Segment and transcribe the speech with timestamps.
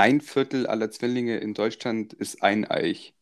[0.00, 3.14] ein Viertel aller Zwillinge in Deutschland ist eineich.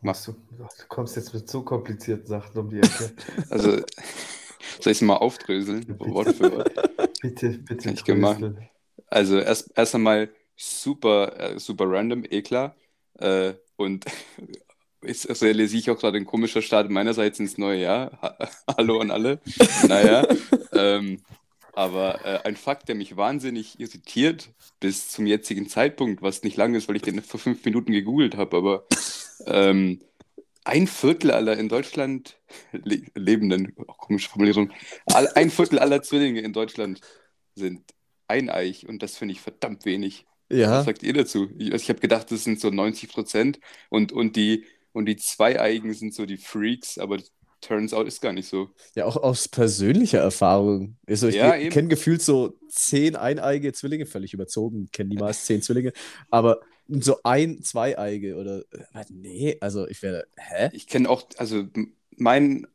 [0.00, 3.12] Machst du, du kommst jetzt mit so komplizierten Sachen um die Ecke.
[3.50, 5.98] Also, soll ich es mal aufdröseln?
[5.98, 6.72] Wort für Wort.
[7.20, 7.90] Bitte, bitte.
[7.90, 8.40] Ich gemacht.
[9.08, 12.76] Also, erst, erst einmal super, äh, super random, eh klar.
[13.14, 14.04] Äh, und
[15.02, 18.16] ist realisiere ich auch gerade ein komischer Start meinerseits ins neue Jahr.
[18.22, 18.38] Ha
[18.76, 19.40] Hallo an alle.
[19.88, 20.24] naja.
[20.72, 21.20] ähm,
[21.78, 24.50] aber äh, ein Fakt, der mich wahnsinnig irritiert
[24.80, 28.36] bis zum jetzigen Zeitpunkt, was nicht lange ist, weil ich den vor fünf Minuten gegoogelt
[28.36, 28.86] habe, aber
[29.46, 30.00] ähm,
[30.64, 32.36] ein Viertel aller in Deutschland
[32.72, 34.72] le lebenden, oh, komische Formulierung,
[35.06, 37.00] ein Viertel aller Zwillinge in Deutschland
[37.54, 37.82] sind
[38.26, 40.26] eineich und das finde ich verdammt wenig.
[40.50, 40.78] Ja.
[40.78, 41.48] Was sagt ihr dazu?
[41.58, 45.16] Ich, also ich habe gedacht, das sind so 90 Prozent und, und die und die
[45.16, 47.18] Zweieigen sind so die Freaks, aber
[47.60, 48.70] turns out ist gar nicht so.
[48.94, 50.96] Ja, auch aus persönlicher Erfahrung.
[51.06, 55.92] Also ich Ja, kenne gefühlt so zehn eineige Zwillinge, völlig überzogen, kenne niemals zehn Zwillinge,
[56.30, 58.60] aber so ein, zweieige oder,
[58.94, 60.70] äh, nee, also ich werde, hä?
[60.72, 61.64] Ich kenne auch, also
[62.16, 62.66] mein,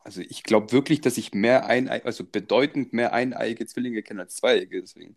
[0.00, 4.36] also ich glaube wirklich, dass ich mehr eineige, also bedeutend mehr eineige Zwillinge kenne als
[4.36, 5.16] zweieige, deswegen.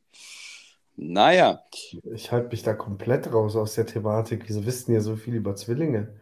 [0.97, 1.63] Naja,
[2.13, 4.43] Ich halte mich da komplett raus aus der Thematik.
[4.47, 6.15] Wieso wissen ihr so viel über Zwillinge?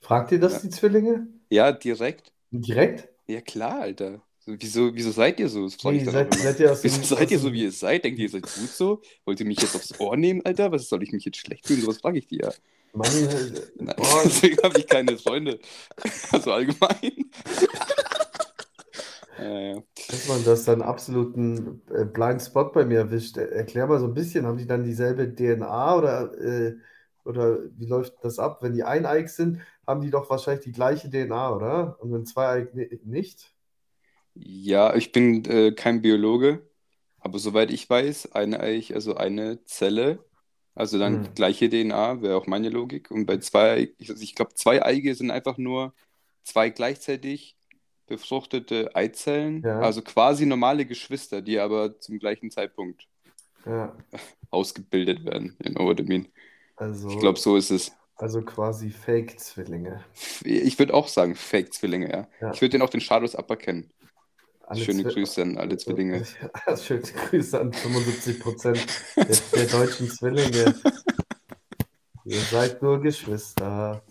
[0.00, 0.58] Fragt ihr das, Ja.
[0.62, 1.26] die Zwillinge?
[1.50, 2.32] ja, direkt.
[2.50, 3.08] Direkt?
[3.26, 4.22] Ja, klar, Alter.
[4.38, 5.64] So, wieso, wieso seid ihr so?
[5.64, 8.04] Das frage ich Nee, seid, seid ihr Wieso dem, seid ihr so, wie ihr seid?
[8.04, 9.02] Denkt ihr, ihr seid gut so?
[9.24, 10.72] Wollt ihr mich jetzt aufs Ohr nehmen, Alter?
[10.72, 11.80] Was soll ich mich jetzt schlecht fühlen?
[11.82, 12.54] Sowas frage ich dir ja.
[12.92, 15.58] Mann, äh, Na, oh, deswegen habe ich keine Freunde.
[16.32, 17.30] Also allgemein.
[19.38, 19.82] ja, ja.
[20.08, 23.36] dass man das dann absoluten äh, Blind Spot bei mir erwischt.
[23.36, 26.76] Er- Erklär mal so ein bisschen, haben die dann dieselbe DNA oder, äh,
[27.28, 28.62] oder wie läuft das ab?
[28.62, 31.98] Wenn die eineig sind, haben die doch wahrscheinlich die gleiche DNA, oder?
[32.02, 33.54] Und wenn zweieig ni- nicht?
[34.34, 36.68] Ja, ich bin äh, kein Biologe,
[37.18, 40.24] aber soweit ich weiß, eine Eich, also eine Zelle,
[40.74, 41.34] also dann Hm.
[41.34, 43.10] gleiche DNA, wäre auch meine Logik.
[43.10, 45.94] Und bei zwei, ich, ich glaube, zwei Eige sind einfach nur
[46.44, 47.56] zwei gleichzeitig
[48.06, 49.78] befruchtete Eizellen, Ja.
[49.78, 53.08] also quasi normale Geschwister, die aber zum gleichen Zeitpunkt
[53.66, 53.94] Ja,
[54.50, 55.56] ausgebildet werden.
[55.64, 56.28] You know what I mean?
[56.78, 57.92] Also, Ich glaube, so ist es.
[58.16, 60.04] also quasi Fake-Zwillinge.
[60.44, 62.28] Ich würde auch sagen, Fake-Zwillinge, ja.
[62.40, 62.52] Ja.
[62.52, 63.90] Ich würde den auch den Status aberkennen.
[64.62, 66.24] Alle Schöne Zwi- Grüße an alle Zwillinge.
[66.82, 70.74] Schöne Grüße an 75 Prozent der, der deutschen Zwillinge.
[72.24, 74.02] Ihr seid nur Geschwister.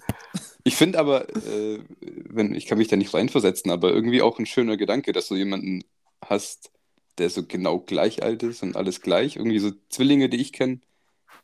[0.63, 4.45] Ich finde aber, äh, wenn, ich kann mich da nicht reinversetzen, aber irgendwie auch ein
[4.47, 5.83] schöner Gedanke, dass du jemanden
[6.25, 6.71] hast,
[7.19, 9.35] der so genau gleich alt ist und alles gleich.
[9.35, 10.79] Irgendwie so Zwillinge, die ich kenne,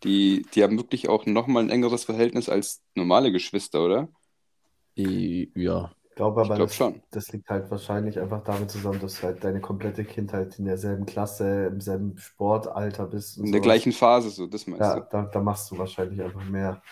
[0.03, 4.09] die, die haben wirklich auch nochmal ein engeres Verhältnis als normale Geschwister, oder?
[4.97, 5.91] I- Ja.
[6.09, 7.01] Ich glaube Ich aber, glaube das, schon.
[7.09, 11.07] das liegt halt wahrscheinlich einfach damit zusammen, dass du halt deine komplette Kindheit in derselben
[11.07, 13.65] Klasse, im selben Sportalter bist und In der sowas.
[13.65, 15.07] gleichen Phase, so, das meinst Ja, du.
[15.09, 16.83] da, da machst du wahrscheinlich einfach mehr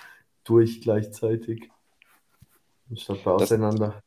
[0.43, 1.69] durch gleichzeitig.
[2.89, 4.01] Anstatt bei Das- auseinander.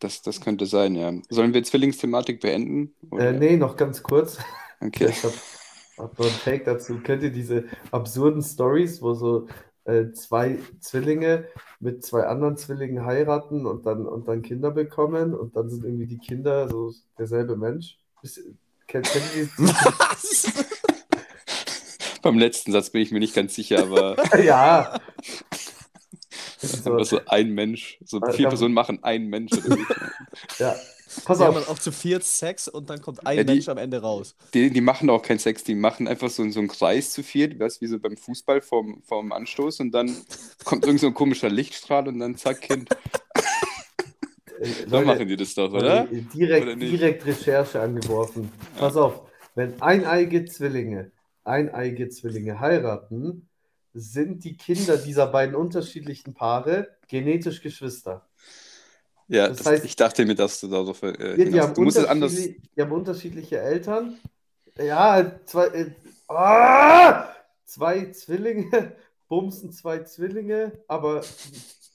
[0.00, 1.12] Das, das könnte sein, ja.
[1.28, 2.94] Sollen wir Zwillingsthematik beenden?
[3.18, 4.38] Äh, nee, noch ganz kurz.
[4.80, 5.08] Okay.
[5.08, 5.34] Ich habe
[5.98, 6.98] noch einen Take dazu.
[7.00, 9.46] Kennt ihr diese absurden Stories, wo so
[9.84, 11.46] äh, zwei Zwillinge
[11.80, 16.06] mit zwei anderen Zwillingen heiraten und dann, und dann Kinder bekommen und dann sind irgendwie
[16.06, 17.98] die Kinder so derselbe Mensch?
[18.22, 18.40] Ist,
[18.86, 19.72] kennt, kennt ihr die?
[22.22, 24.98] Beim letzten Satz bin ich mir nicht ganz sicher, aber ja.
[26.60, 29.52] So, aber so ein Mensch, so Äh, vier da- Personen machen einen Mensch.
[30.58, 30.74] Ja.
[31.24, 31.64] Pass Die haben auf.
[31.66, 34.34] dann auch zu viert Sex und dann kommt ein Ja, die- Mensch am Ende raus.
[34.54, 37.58] Die, die machen auch keinen Sex, die machen einfach so, so einen Kreis zu viert,
[37.58, 40.14] weißt wie so beim Fußball vorm, vorm Anstoß und dann
[40.64, 42.88] kommt irgend so ein komischer Lichtstrahl und dann zack, Kind.
[44.60, 46.04] Äh, So Leute, machen die das doch, oder?
[46.34, 48.50] Direkt, Oder direkt Recherche angeworfen.
[48.78, 49.22] Pass auf,
[49.54, 51.10] wenn eineige Zwillinge,
[51.44, 53.48] eineige Zwillinge heiraten,
[53.94, 58.27] sind die Kinder dieser beiden unterschiedlichen Paare genetisch Geschwister.
[59.28, 61.82] Ja, Das das heißt- ich dachte mir, dass du darauf äh, Die, die, haben Du
[61.82, 62.34] musst es anders.
[62.34, 64.18] die haben unterschiedliche Eltern.
[64.78, 65.90] Ja, zwei, äh,
[66.28, 67.28] ah!
[67.64, 68.96] zwei Zwillinge,
[69.28, 71.22] bumsen zwei Zwillinge, aber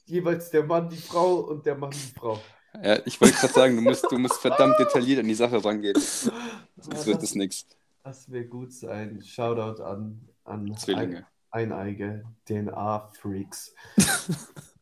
[0.06, 2.38] jeweils der Mann die Frau und der Mann die Frau.
[2.82, 5.94] Ja, ich wollte gerade sagen, du musst, du musst verdammt detailliert an die Sache rangehen.
[5.96, 7.66] Sonst wird das nichts.
[8.02, 9.22] Das wäre gut sein.
[9.22, 11.26] Shoutout an, an Zwillinge.
[11.50, 13.74] Ein, eineige DNA-Freaks.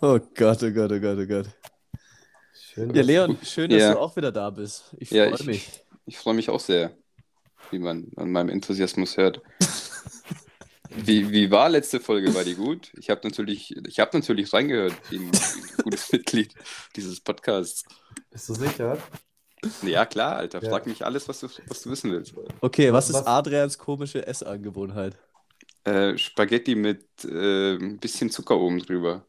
[0.00, 1.46] Oh Gott, oh Gott, oh Gott, oh Gott.
[2.72, 3.92] Schön, Ja, Leon, schön, dass Ja.
[3.94, 4.94] du auch wieder da bist.
[4.98, 5.84] Ich Ja, freue ich- mich.
[6.06, 6.96] Ich freue mich auch sehr,
[7.70, 9.40] wie man an meinem Enthusiasmus hört.
[10.98, 12.32] Wie, wie war letzte Folge?
[12.34, 12.90] War die gut?
[12.98, 16.54] Ich habe natürlich, ich hab natürlich reingehört, wie ein, wie ein gutes Mitglied
[16.94, 17.84] dieses Podcasts.
[18.30, 18.96] Bist du sicher?
[19.82, 20.62] Ja, klar, Alter.
[20.62, 20.70] Ja.
[20.70, 22.32] Frag mich alles, was du, was du wissen willst.
[22.62, 25.18] Okay, was Was- ist Adrians komische Essangewohnheit?
[25.86, 29.24] Äh, Spaghetti mit äh, ein bisschen Zucker oben drüber.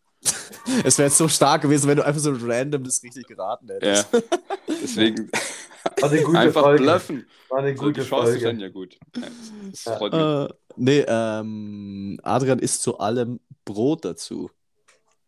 [0.83, 4.03] Es wäre jetzt so stark gewesen, wenn du einfach so random das richtig geraten Ja.
[4.03, 4.09] hättest.
[4.81, 5.29] Deswegen
[5.99, 6.83] War eine gute einfach Folge.
[6.83, 7.29] bluffen.
[7.49, 8.59] War eine So, gute die Chance ist dann Folge.
[8.59, 8.97] ja gut.
[9.21, 9.29] Ja,
[9.71, 9.91] das Ja.
[9.91, 10.29] freut mich.
[10.45, 14.51] Äh, nee, ähm, Adrian isst zu allem Brot dazu.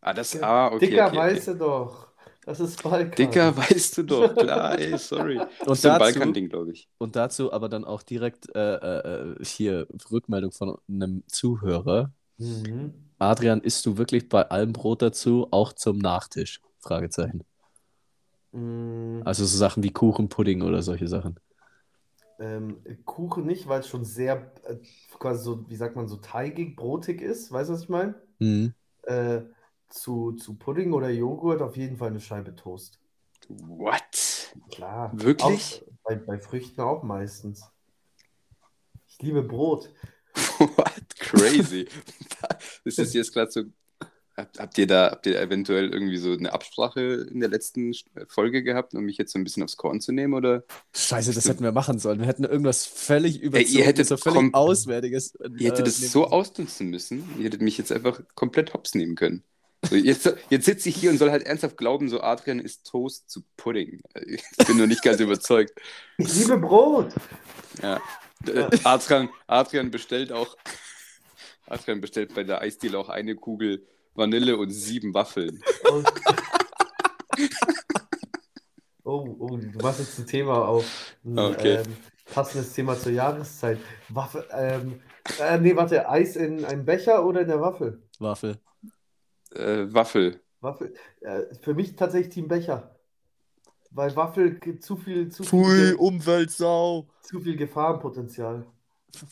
[0.02, 1.42] Ah, das, ah, okay, Dicker, okay, okay.
[1.42, 2.09] weißt du doch.
[2.50, 3.12] Das ist Balkan.
[3.16, 5.48] Dicker, weißt du doch, klar, ey, sorry.
[5.66, 6.90] Und Das ist so ein dazu, Balkan-Ding, glaube ich.
[6.98, 12.12] und dazu aber dann auch direkt äh, äh, hier Rückmeldung von einem Zuhörer.
[12.38, 12.94] Mhm.
[13.20, 16.62] Adrian, isst du wirklich bei allem Brot dazu, auch zum Nachtisch?
[16.80, 17.44] Fragezeichen.
[18.52, 21.40] Mm, Also so Sachen wie Kuchen, Pudding oder solche Sachen.
[22.40, 24.78] ähm, Kuchen nicht, weil es schon sehr, äh,
[25.20, 27.52] quasi so, wie sagt man, so teigig, brotig ist.
[27.52, 28.16] Weißt du, was ich meine?
[28.40, 28.74] Mhm.
[29.04, 29.42] Äh,
[29.90, 33.00] zu, zu Pudding oder Joghurt auf jeden Fall eine Scheibe Toast.
[33.48, 34.54] What?
[34.72, 35.12] Klar.
[35.14, 35.84] Wirklich?
[35.84, 37.64] Auch, bei, bei Früchten auch meistens.
[39.08, 39.94] Ich liebe Brot.
[40.60, 41.16] What?
[41.20, 41.88] Crazy.
[42.84, 43.64] ist das jetzt gerade so.
[44.38, 47.92] Habt, habt ihr da, habt ihr eventuell irgendwie so eine Absprache in der letzten
[48.30, 50.34] Folge gehabt, um mich jetzt so ein bisschen aufs Korn zu nehmen?
[50.34, 50.64] Oder
[50.96, 52.20] Scheiße, das hätten wir machen sollen.
[52.20, 55.36] Wir hätten irgendwas völlig überzogenes, hättet so völlig Auswärtiges.
[55.36, 58.96] äh, ihr hättet das nehmen so ausnutzen müssen, ihr hättet mich jetzt einfach komplett hops
[58.96, 59.44] nehmen können.
[59.86, 63.30] So, jetzt, jetzt sitze ich hier und soll halt ernsthaft glauben, so Adrian ist Toast
[63.30, 64.02] zu Pudding.
[64.26, 65.72] Ich bin nur nicht ganz überzeugt.
[66.18, 67.14] Ich liebe Brot.
[67.82, 68.02] Ja.
[68.46, 70.56] Äh, Adrian, Adrian bestellt auch.
[71.66, 73.86] Adrian bestellt bei der Eisdiele auch eine Kugel
[74.16, 75.62] Vanille und sieben Waffeln.
[75.92, 76.08] Und
[79.04, 80.86] oh, oh, du machst jetzt ein Thema auf.
[81.24, 81.76] Ein Okay.
[81.76, 81.96] ähm,
[82.34, 83.80] passendes Thema zur Jahreszeit.
[84.10, 85.02] Waffel, ähm,
[85.40, 88.02] äh, nee, warte, Eis in einem Becher oder in der Waffel?
[88.20, 88.60] Waffel.
[89.56, 90.40] Äh, Waffel.
[90.62, 92.96] Waffel, äh, für mich tatsächlich Team Becher.
[93.92, 97.08] Weil Waffel zu viel, zu Pfui, viel, Umweltsau.
[97.22, 98.66] zu viel Gefahrenpotenzial.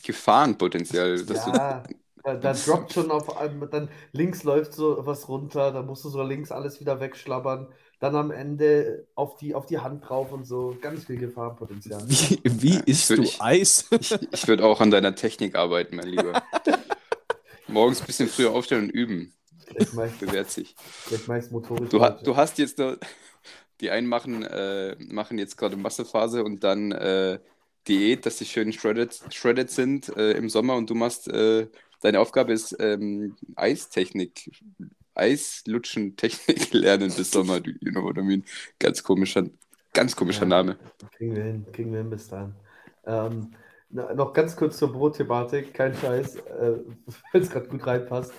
[0.02, 1.24] Gefahrenpotenzial.
[1.24, 1.84] Du, Ja,
[2.24, 6.08] da, da droppt schon auf einem, dann links läuft so was runter, dann musst du
[6.08, 7.68] so links alles wieder wegschlabbern,
[8.00, 10.76] dann am Ende auf die, auf die Hand drauf und so.
[10.80, 12.02] Ganz viel Gefahrenpotenzial.
[12.08, 13.86] Wie, wie isst würd du ich- Eis?
[13.92, 16.42] ich ich würde auch an deiner Technik arbeiten, mein Lieber.
[17.68, 19.32] Morgens ein bisschen früher aufstellen und üben.
[19.76, 20.74] Vielleicht Bewährt sich.
[21.06, 21.90] vielleicht ich's motorisch.
[21.90, 22.98] Du, ha du hast jetzt nur.
[23.80, 27.38] Die einen machen, äh, machen jetzt gerade Massephase und dann äh,
[27.86, 31.68] Diät, dass sie schön shredded, shredded sind äh, im Sommer und du machst, äh,
[32.00, 34.50] deine Aufgabe ist ähm, Eistechnik,
[35.14, 38.44] Eislutschen-Technik lernen bis Sommer, du- you know what I mean.
[38.80, 39.44] Ganz komischer,
[39.92, 40.46] ganz komischer Ja.
[40.46, 40.76] Name.
[41.16, 42.54] Kriegen wir hin, kriegen wir hin bis dahin.
[43.06, 43.54] Ähm,
[43.90, 46.78] na, noch ganz kurz zur Brotthematik, kein Scheiß, äh,
[47.32, 48.32] weil es gerade gut reinpasst.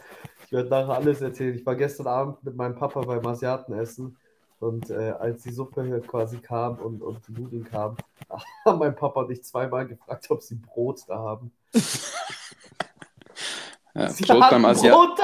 [0.50, 1.54] Ich werde nachher alles erzählen.
[1.54, 4.18] Ich war gestern Abend mit meinem Papa beim Asiaten essen
[4.60, 7.98] und äh, als die Suppe quasi kam und, und die Nudeln kamen,
[8.66, 11.51] haben mein Papa und ich zweimal gefragt, ob sie Brot da haben.
[13.94, 15.22] Ja, Sie Brot beim Asiaten.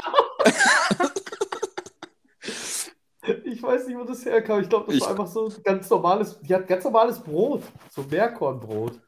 [3.42, 4.60] Ich weiß nicht, wo das herkam.
[4.62, 8.02] Ich glaube, das Ich- war einfach so ganz normales, die hat ganz normales Brot, so
[8.08, 9.00] Meerkornbrot.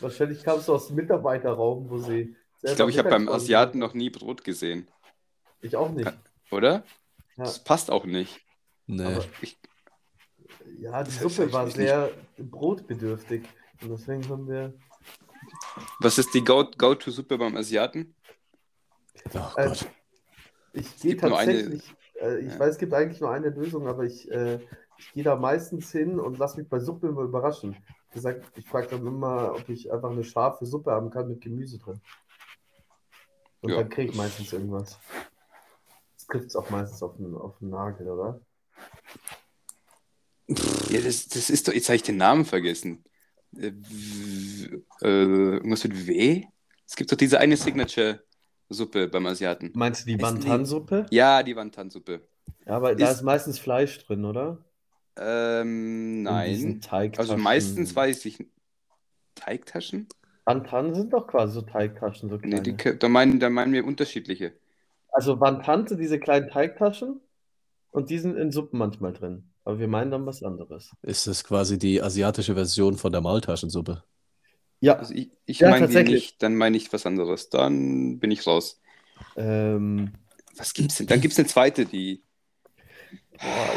[0.00, 2.36] Wahrscheinlich kam es aus dem Mitarbeiterraum, wo sie.
[2.60, 4.86] Ich glaube, ich habe beim Asiaten noch nie Brot gesehen,
[5.62, 6.12] Ich auch nicht.
[6.50, 6.72] oder?
[7.36, 7.44] Ja.
[7.44, 8.40] Das passt auch nicht.
[8.86, 9.18] Nee.
[9.42, 9.58] Ich,
[10.78, 13.44] Ja, die Suppe war sehr brotbedürftig.
[13.82, 14.74] Und deswegen haben wir.
[16.00, 18.14] was ist die Go- Go-To-Suppe beim Asiaten?
[19.34, 19.86] Oh Äh, Gott.
[20.72, 21.94] Ich gehe gibt nur eine- tatsächlich.
[22.20, 22.58] Äh, ich Ja.
[22.58, 24.58] weiß, es gibt eigentlich nur eine Lösung, aber ich, äh,
[24.98, 27.76] ich gehe da meistens hin und lasse mich bei Suppe immer überraschen.
[28.10, 31.40] Wie gesagt, ich frage dann immer, ob ich einfach eine scharfe Suppe haben kann mit
[31.40, 32.00] Gemüse drin.
[33.62, 34.98] Und Ja, dann kriege ich meistens irgendwas.
[36.30, 38.40] Das trifft es auch meistens auf den, auf den Nagel, oder?
[40.46, 43.04] Ja, das, das ist doch, jetzt habe ich den Namen vergessen.
[43.56, 43.68] Äh,
[45.02, 46.44] äh, irgendwas mit W?
[46.86, 49.72] Es gibt doch diese eine Signature-Suppe beim Asiaten.
[49.74, 51.06] Meinst du die Wantan-Suppe?
[51.10, 52.26] Ja, die Wonton-Suppe.
[52.66, 54.64] Ja, aber da Ist- ist meistens Fleisch drin, oder?
[55.16, 56.80] Ähm, nein.
[56.80, 57.30] Teigtaschen.
[57.32, 58.44] Also meistens weiß ich.
[59.34, 60.08] Teigtaschen?
[60.44, 62.62] Wantan sind doch quasi so Teigtaschen, so Nee, kleine.
[62.62, 64.52] die, da, meinen, da meinen wir unterschiedliche.
[65.20, 67.20] Also Wantan sind diese kleinen Teigtaschen
[67.90, 69.52] und die sind in Suppen manchmal drin.
[69.64, 70.92] Aber wir meinen dann was anderes.
[71.02, 74.02] Ist das quasi die asiatische Version von der Maultaschensuppe?
[74.80, 76.24] Ja, Also ich, ich Ja, meine die tatsächlich.
[76.24, 77.50] nicht, dann meine ich was anderes.
[77.50, 78.80] Dann bin ich raus.
[79.36, 80.12] ähm,
[80.56, 81.06] Was gibt's denn?
[81.06, 82.22] Dann gibt es eine zweite, die.
[83.40, 83.74] boah,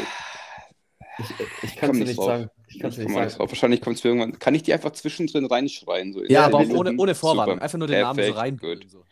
[1.16, 1.30] ich,
[1.62, 2.26] ich kann es nicht nicht drauf.
[2.26, 2.50] sagen.
[2.68, 3.30] Ich kann es Ich nicht sagen.
[3.30, 3.50] drauf.
[3.50, 4.38] Wahrscheinlich kommt es irgendwann.
[4.38, 6.12] Kann ich die einfach zwischendrin reinschreien?
[6.12, 7.58] So Ja, aber auch ohne, ohne Vorwarnung.
[7.60, 8.58] Einfach nur den Namen so Perfekt, rein.
[8.58, 8.86] gut.
[8.90, 9.04] So.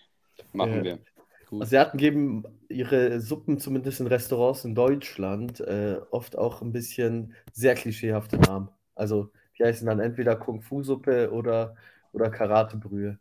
[0.53, 0.85] Machen Ja.
[0.85, 0.99] wir.
[1.53, 1.65] Gut.
[1.65, 7.75] Asiaten geben ihre Suppen, zumindest in Restaurants in Deutschland, äh, oft auch ein bisschen sehr
[7.75, 8.71] klischeehafte Namen.
[8.95, 11.77] Also die heißen dann entweder Kung-Fu-Suppe oder,
[12.13, 13.19] oder Karatebrühe.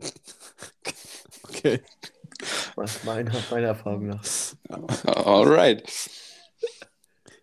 [1.48, 1.80] Okay.
[2.74, 4.22] Was meiner, meiner Erfahrung nach.
[5.06, 5.84] Alright.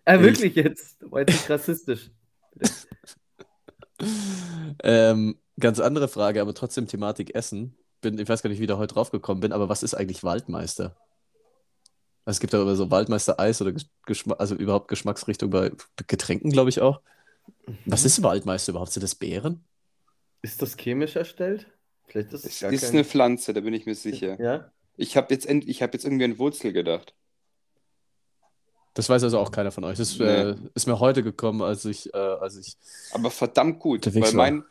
[0.04, 0.98] Äh, wirklich jetzt?
[1.10, 2.10] War jetzt nicht rassistisch.
[4.82, 7.76] Ähm, ganz andere Frage, aber trotzdem Thematik Essen.
[8.00, 9.94] Bin, ich weiß gar nicht, wie ich da heute drauf gekommen bin, aber was ist
[9.94, 10.96] eigentlich Waldmeister?
[12.24, 13.72] Also es gibt ja immer so Waldmeister-Eis oder
[14.06, 15.72] Geschma also überhaupt Geschmacksrichtung bei
[16.06, 17.00] Getränken, glaube ich auch.
[17.86, 18.92] Was ist Waldmeister überhaupt?
[18.92, 19.64] Sind das Beeren?
[20.42, 21.66] Ist das chemisch erstellt?
[22.06, 22.90] Vielleicht ist es ist kein...
[22.90, 24.40] eine Pflanze, da bin ich mir sicher.
[24.40, 24.72] Ja?
[24.96, 27.14] Ich habe jetzt, ich hab jetzt irgendwie an Wurzel gedacht.
[28.94, 29.98] Das weiß also auch keiner von euch.
[29.98, 30.24] Das Nee.
[30.24, 32.76] äh, ist mir heute gekommen, als ich, äh, als ich.
[33.12, 34.64] Aber verdammt gut, weil war.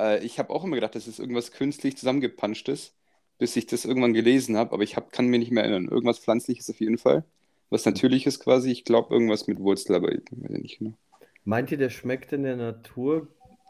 [0.00, 2.94] Äh, ich habe auch immer gedacht, das ist irgendwas künstlich zusammengepanschtes,
[3.38, 5.88] bis ich das irgendwann gelesen habe, aber ich hab, kann mir nicht mehr erinnern.
[5.88, 7.24] Irgendwas Pflanzliches auf jeden Fall.
[7.70, 8.70] Was Natürliches quasi.
[8.70, 10.94] Ich glaube, irgendwas mit Wurzel, aber ich weiß nicht genau.
[11.44, 13.28] Meint ihr, der schmeckt in der Natur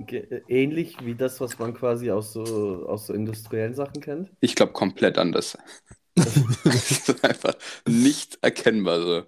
[0.09, 4.31] äh, ähnlich wie das, was man quasi aus so, aus so industriellen Sachen kennt?
[4.41, 5.59] Ich glaube, komplett anders.
[6.15, 7.55] das ist einfach
[7.87, 9.23] nicht erkennbar so.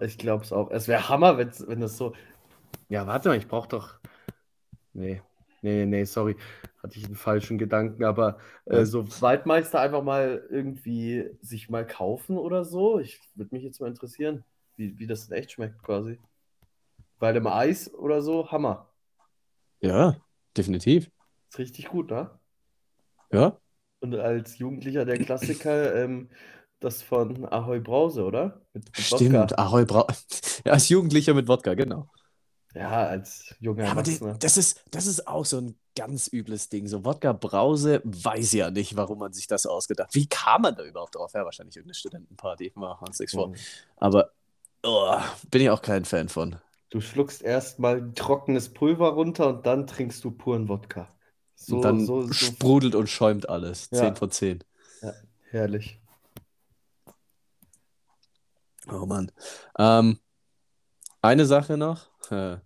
[0.00, 0.70] Ich glaube es auch.
[0.70, 2.14] Es wäre Hammer, wenn das so.
[2.88, 3.94] Ja, warte mal, ich brauche doch.
[4.92, 5.22] Nee.
[5.62, 6.36] Nee, nee, sorry.
[6.82, 12.36] Hatte ich einen falschen Gedanken, aber äh, so Waldmeister einfach mal irgendwie sich mal kaufen
[12.36, 12.98] oder so.
[12.98, 14.44] Ich würde mich jetzt mal interessieren,
[14.76, 16.18] wie, wie das in echt schmeckt quasi.
[17.20, 18.88] Weil im Eis oder so, Hammer.
[19.80, 20.16] Ja,
[20.56, 21.08] definitiv.
[21.48, 22.30] Ist richtig gut, ne?
[23.32, 23.56] Ja.
[24.00, 26.28] Und als Jugendlicher der Klassiker, ähm,
[26.80, 28.60] das von Ahoi Brause, oder?
[28.72, 29.34] Mit, mit Stimmt.
[29.34, 29.62] Wodka.
[29.62, 30.08] Ahoi Brau.
[30.64, 32.08] Ja, als Jugendlicher mit Wodka, genau.
[32.74, 36.68] Ja, als junger Ja, aber die, das ist, das ist auch so ein ganz übles
[36.68, 36.86] Ding.
[36.88, 40.14] So Wodka Brause weiß ja nicht, warum man sich das ausgedacht hat.
[40.14, 41.32] Wie kam man da überhaupt drauf?
[41.34, 42.72] Ja, wahrscheinlich irgendeine Studentenparty.
[42.74, 43.48] Machen uns nichts vor.
[43.48, 43.56] Mhm.
[43.96, 44.30] Aber
[44.82, 45.18] oh,
[45.50, 46.56] bin ich auch kein Fan von.
[46.88, 51.08] Du schluckst erstmal trockenes Pulver runter und dann trinkst du puren Wodka.
[51.54, 53.88] So, Und dann so, so sprudelt und schäumt alles.
[53.90, 54.00] Ja.
[54.00, 54.64] 10 von 10.
[55.50, 56.00] herrlich.
[58.90, 59.30] Oh Mann.
[59.78, 60.18] Ähm,
[61.22, 62.08] eine Sache noch.
[62.30, 62.58] Äh,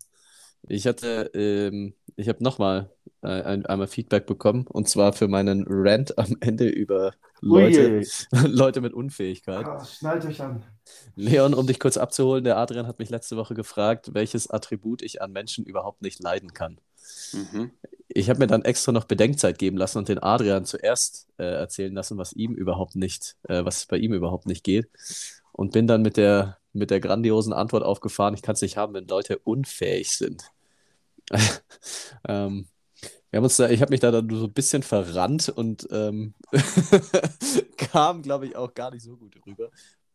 [0.69, 2.91] Ich hatte, ähm, ich habe nochmal
[3.23, 8.03] äh, ein, einmal Feedback bekommen und zwar für meinen Rant am Ende über Leute,
[8.47, 9.65] Leute mit Unfähigkeit.
[9.67, 10.65] Ah, schnallt euch an.
[11.17, 15.23] Leon, um dich kurz abzuholen, der Adrian hat mich letzte Woche gefragt, welches Attribut ich
[15.23, 16.81] an Menschen überhaupt nicht leiden kann.
[17.33, 17.73] Mhm.
[18.09, 21.95] Ich habe mir dann extra noch Bedenkzeit geben lassen und den Adrian zuerst äh, erzählen
[21.95, 24.89] lassen, was ihm überhaupt nicht, äh, was bei ihm überhaupt nicht geht.
[25.53, 28.95] Und bin dann mit der, mit der grandiosen Antwort aufgefahren, ich kann es nicht haben,
[28.95, 30.51] wenn Leute unfähig sind.
[32.29, 32.67] ähm,
[33.31, 36.35] wir haben uns da, ich habe mich da dann so ein bisschen verrannt und ähm,
[37.77, 39.71] kam, glaube ich, auch gar nicht so gut rüber.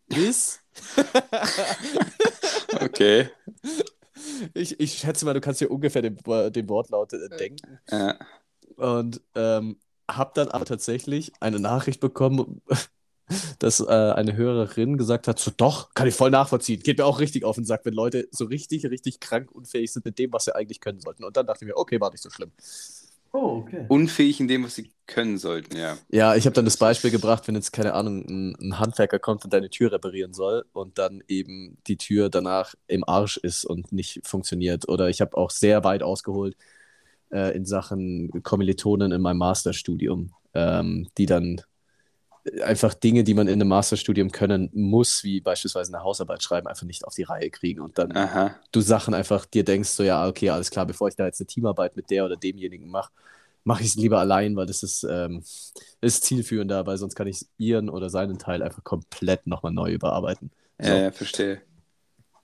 [0.08, 0.60] Bis
[2.82, 3.30] Okay.
[4.54, 7.80] ich, ich schätze mal, du kannst dir ungefähr den, den Wortlaut äh, denken.
[7.90, 8.18] Ja.
[8.78, 12.62] Und ähm, habe dann aber tatsächlich eine Nachricht bekommen,
[13.60, 16.82] dass äh, eine Hörerin gesagt hat: So, doch, kann ich voll nachvollziehen.
[16.82, 20.06] Geht mir auch richtig auf den Sack, wenn Leute so richtig, richtig krank unfähig sind
[20.06, 21.24] mit dem, was sie eigentlich können sollten.
[21.24, 22.52] Und dann dachte ich mir: Okay, war nicht so schlimm.
[23.34, 23.86] Oh, okay.
[23.88, 25.98] Unfähig in dem, was sie können sollten, ja.
[26.10, 29.46] Ja, ich habe dann das Beispiel gebracht, wenn jetzt, keine Ahnung, ein, ein Handwerker kommt
[29.46, 33.94] und deine Tür reparieren soll und dann eben die Tür danach im Arsch ist und
[33.94, 34.90] nicht funktioniert.
[34.90, 36.58] Oder ich habe auch sehr weit ausgeholt
[37.32, 41.62] äh, in Sachen Kommilitonen in meinem Masterstudium, ähm, die dann
[42.64, 46.86] einfach Dinge, die man in einem Masterstudium können muss, wie beispielsweise eine Hausarbeit schreiben, einfach
[46.86, 48.56] nicht auf die Reihe kriegen und dann Aha.
[48.72, 51.48] du Sachen einfach dir denkst, so ja, okay, alles klar, bevor ich da jetzt eine
[51.48, 53.12] Teamarbeit mit der oder demjenigen mache,
[53.64, 55.44] mache ich es lieber allein, weil das ist, ähm,
[56.02, 60.52] ist zielführender, weil sonst kann ich ihren oder seinen Teil einfach komplett nochmal neu überarbeiten.
[60.80, 60.90] So.
[60.90, 61.62] Ja, ja, verstehe.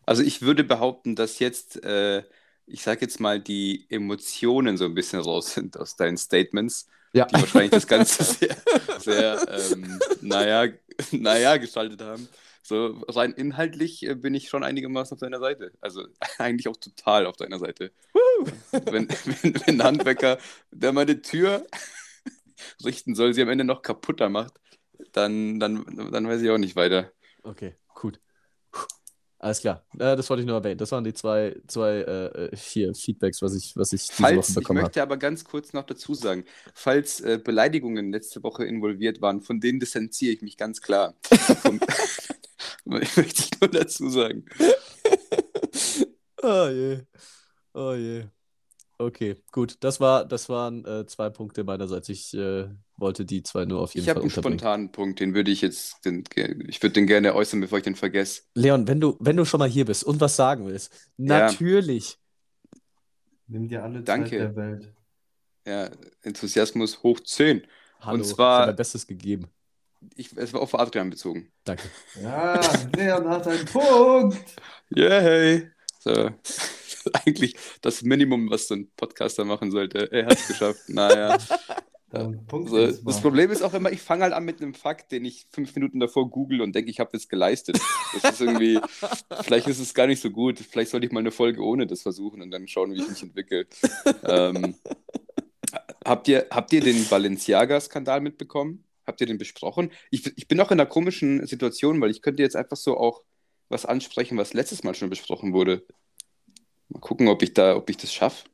[0.06, 2.24] Also ich würde behaupten, dass jetzt, äh,
[2.66, 7.26] ich sage jetzt mal, die Emotionen so ein bisschen raus sind aus deinen Statements, Ja.
[7.26, 8.58] die wahrscheinlich das Ganze sehr,
[9.00, 10.72] sehr ähm, naja,
[11.12, 12.28] naja gestaltet haben.
[12.68, 15.72] So rein inhaltlich äh, bin ich schon einigermaßen auf deiner Seite.
[15.80, 16.06] Also
[16.38, 17.92] eigentlich auch total auf deiner Seite.
[18.72, 20.38] Wenn, wenn, wenn ein Handwerker,
[20.72, 21.66] der meine Tür
[22.84, 24.60] richten soll, sie am Ende noch kaputter macht,
[25.14, 27.12] dann, dann, dann weiß ich auch nicht weiter.
[27.44, 28.20] Okay, gut.
[29.40, 29.86] Alles klar.
[29.94, 30.78] Äh, das wollte ich nur erwähnen.
[30.80, 34.54] Das waren die zwei, zwei äh, hier Feedbacks, was ich, was ich diese Falls, Woche
[34.54, 34.88] ich bekommen habe.
[34.88, 39.60] möchte aber ganz kurz noch dazu sagen, falls äh, Beleidigungen letzte Woche involviert waren, von
[39.60, 41.16] denen distanziere ich mich ganz klar.
[41.64, 41.86] Und,
[42.86, 44.46] möchte ich nur dazu sagen.
[46.44, 47.06] Oh je.
[47.74, 48.30] Oh je.
[49.00, 49.78] Okay, gut.
[49.82, 52.10] Das war, das waren äh, zwei Punkte meinerseits.
[52.10, 54.60] Ich äh, wollte die zwei nur auf jeden Ich habe Fall einen unterbringen.
[54.60, 56.24] spontanen Punkt, den würde ich jetzt, den,
[56.68, 58.42] ich würde den gerne äußern, bevor ich den vergesse.
[58.56, 61.40] Leon, wenn du, wenn du schon mal hier bist und was sagen willst, Ja.
[61.42, 62.18] natürlich
[63.50, 64.38] Nimm dir alle Zeit Danke.
[64.40, 64.94] der Welt.
[65.66, 65.90] Ja,
[66.24, 67.66] Enthusiasmus hoch 10.
[68.02, 69.48] Hallo, zwar- ich habe mein Bestes gegeben.
[70.16, 71.52] Ich, es war auf Adrian bezogen.
[71.64, 71.84] Danke.
[72.22, 72.60] Ja,
[72.96, 74.38] Leon hat einen Punkt.
[74.90, 75.70] Yay!
[76.00, 76.30] So.
[77.26, 80.12] Eigentlich das Minimum, was so ein Podcaster machen sollte.
[80.12, 80.82] Er hat es geschafft.
[80.88, 81.38] Naja.
[82.10, 83.22] Dann Punkt So, jetzt das.
[83.22, 86.00] Problem ist auch immer, ich fange halt an mit einem Fakt, den ich fünf Minuten
[86.00, 87.80] davor google und denke, ich habe das geleistet.
[88.14, 88.80] Das ist irgendwie,
[89.42, 90.58] vielleicht ist es gar nicht so gut.
[90.58, 93.24] Vielleicht sollte ich mal eine Folge ohne das versuchen und dann schauen, wie ich mich
[93.24, 93.68] entwickle.
[94.24, 94.76] ähm,
[96.06, 98.86] habt, ihr, habt ihr den Balenciaga-Skandal mitbekommen?
[99.06, 99.92] Habt ihr den besprochen?
[100.10, 103.24] Ich, ich bin auch in einer komischen Situation, weil ich könnte jetzt einfach so auch
[103.68, 105.86] was ansprechen, was letztes Mal schon besprochen wurde.
[106.90, 108.46] Mal gucken, ob ich da, ob ich das schaffe.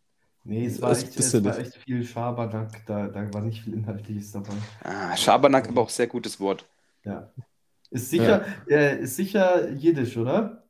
[0.45, 3.73] Nee, es war, Das echt, es war echt viel Schabernack, da, da war nicht viel
[3.73, 4.53] Inhaltliches dabei.
[4.83, 6.65] Ah, Schabernack, aber auch sehr gutes Wort.
[7.05, 7.31] Ja.
[7.91, 10.63] Ist sicher, äh, ist sicher Jiddisch, oder?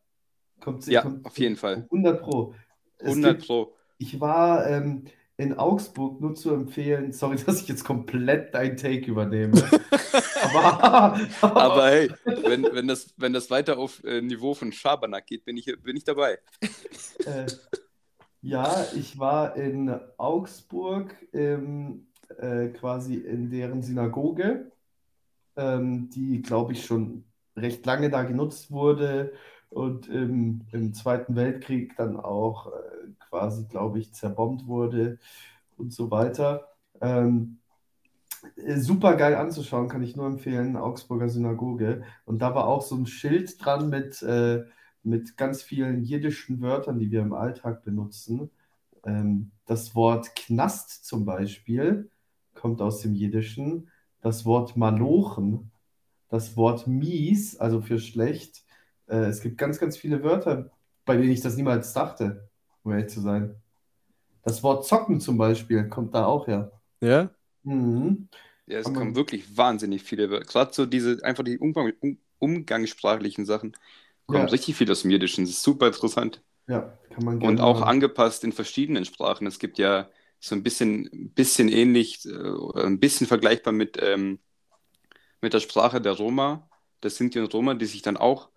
[0.60, 1.88] Kommt, Ja, kommt, auf jeden Fall.
[1.90, 2.54] 100 Pro.
[3.00, 3.74] Es 100 gibt, Pro.
[3.98, 5.06] ich war ähm,
[5.38, 9.54] in Augsburg, nur zu empfehlen, sorry, dass ich jetzt komplett dein Take übernehme.
[10.42, 15.46] aber, Aber hey, wenn, wenn, das, wenn das weiter auf äh, Niveau von Schabernack geht,
[15.46, 16.40] bin ich, bin ich dabei.
[17.26, 17.48] Äh,
[18.42, 24.72] ja, ich war in Augsburg ähm, äh, quasi in deren Synagoge,
[25.56, 27.24] ähm, die, glaube ich, schon
[27.56, 29.34] recht lange da genutzt wurde
[29.70, 35.18] und im, im Zweiten Weltkrieg dann auch äh, quasi, glaube ich, zerbombt wurde
[35.76, 36.68] und so weiter.
[37.02, 37.58] Ähm,
[38.58, 42.04] äh, super geil anzuschauen, kann ich nur empfehlen, Augsburger Synagoge.
[42.26, 44.66] Und da war auch so ein Schild dran mit, äh,
[45.02, 48.52] mit ganz vielen jiddischen Wörtern, die wir im Alltag benutzen.
[49.04, 52.12] Ähm, das Wort Knast zum Beispiel
[52.54, 53.90] kommt aus dem Jiddischen.
[54.22, 55.72] Das Wort Malochen,
[56.30, 58.64] das Wort mies, also für schlecht.
[59.08, 60.70] Äh, es gibt ganz, ganz viele Wörter,
[61.04, 62.48] bei denen ich das niemals dachte,
[62.84, 63.56] um ehrlich zu sein.
[64.44, 66.72] Das Wort zocken zum Beispiel kommt da auch her.
[67.02, 67.30] Ja?
[67.64, 68.28] Mhm.
[68.68, 70.46] Ja, es Aber- kommen wirklich wahnsinnig viele Wörter.
[70.46, 73.76] Gerade so diese, einfach die Umgang, um, umgangssprachlichen Sachen
[74.28, 74.52] kommen Ja.
[74.52, 75.44] richtig viel aus dem Jiddischen.
[75.46, 76.42] Das ist super interessant.
[76.68, 79.48] Ja, kann man Und gerne auch mal- angepasst in verschiedenen Sprachen.
[79.48, 84.40] Es gibt ja so ein bisschen, bisschen ähnlich, äh, ein bisschen vergleichbar mit, ähm,
[85.42, 86.70] mit der Sprache der Roma,
[87.02, 88.50] der Sinti und Roma, die sich dann auch,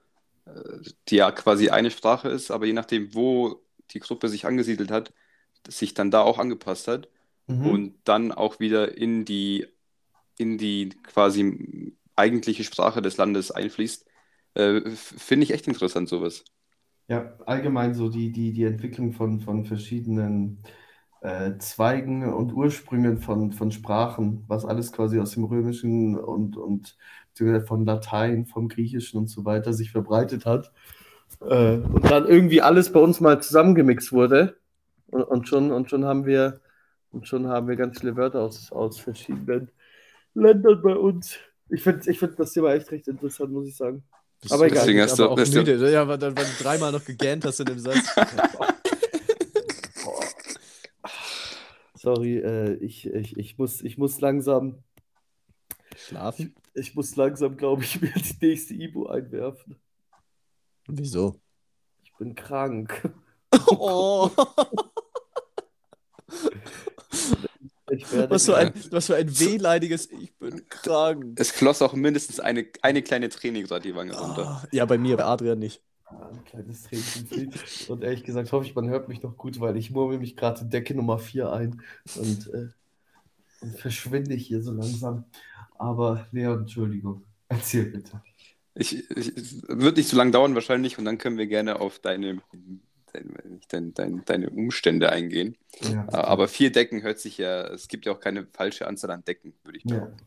[0.46, 0.50] äh,
[1.08, 3.60] die ja quasi eine Sprache ist, aber je nachdem, wo
[3.92, 5.12] die Gruppe sich angesiedelt hat,
[5.68, 7.08] sich dann da auch angepasst hat
[7.48, 7.56] Mhm.
[7.62, 9.66] und dann auch wieder in die,
[10.38, 14.06] in die quasi eigentliche Sprache des Landes einfließt.
[14.54, 16.44] Äh, Finde ich echt interessant, sowas.
[17.08, 20.62] Ja, allgemein so die, die, die Entwicklung von, von verschiedenen
[21.20, 26.96] äh, Zweigen und Ursprüngen von, von Sprachen, was alles quasi aus dem Römischen und, und
[27.66, 30.72] von Latein, vom Griechischen und so weiter sich verbreitet hat.
[31.40, 34.56] Äh, und dann irgendwie alles bei uns mal zusammengemixt wurde.
[35.08, 36.60] Und, und, schon, und, schon haben wir,
[37.10, 39.70] und schon haben wir ganz viele Wörter aus, aus verschiedenen
[40.34, 41.36] Ländern bei uns.
[41.68, 44.02] Ich finde ich find das Thema echt recht interessant, muss ich sagen.
[44.40, 44.78] Bist Aber egal.
[44.80, 45.90] deswegen hast aber du- auch hast du- müde.
[45.90, 47.96] Ja, weil, weil du dreimal noch gegähnt hast in dem Satz.
[51.94, 54.78] Sorry, äh, ich, ich, ich, muss, ich muss langsam,
[55.96, 56.54] Schlafen?
[56.74, 59.76] ich muss langsam, glaube ich, mir die nächste Ibu einwerfen.
[60.88, 61.40] Wieso?
[62.04, 63.12] Ich bin krank.
[63.68, 64.30] Oh,
[67.88, 68.86] Ich werde was für ein, krank.
[68.90, 71.38] was für ein wehleidiges Ich bin krank.
[71.38, 74.46] Es floss auch mindestens eine, eine kleine Träne gerade die Wange runter.
[74.62, 75.82] Ah, ja, bei mir, bei Adrian nicht.
[76.04, 77.52] Ah, Ein kleines Tränchen.
[77.88, 80.62] Und ehrlich gesagt hoffe ich, man hört mich noch gut, weil ich murmel mich gerade
[80.62, 81.82] in Decke Nummer 4 ein
[82.16, 82.68] und, äh,
[83.60, 85.24] und verschwinde hier so langsam.
[85.78, 88.20] Aber Leon, Entschuldigung, erzähl bitte.
[88.78, 91.98] Ich, ich, es wird nicht so lange dauern wahrscheinlich und dann können wir gerne auf
[91.98, 92.42] deine,
[93.12, 95.56] deine, deine, deine, Umstände eingehen.
[95.80, 99.24] Ja, Aber vier Decken hört sich ja, es gibt ja auch keine falsche Anzahl an
[99.24, 99.96] Decken, würde ich ja.
[99.96, 100.26] behaupten.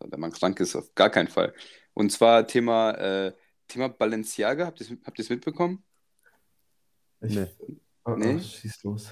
[0.00, 1.54] Wenn man krank ist, auf gar keinen Fall.
[1.94, 3.32] Und zwar Thema, äh,
[3.68, 5.82] Thema Balenciaga, habt ihr es habt ihr's mitbekommen?
[7.20, 7.46] Ich, Nee.
[8.04, 8.40] Oh, oh, Nee?
[8.40, 9.08] schieß los.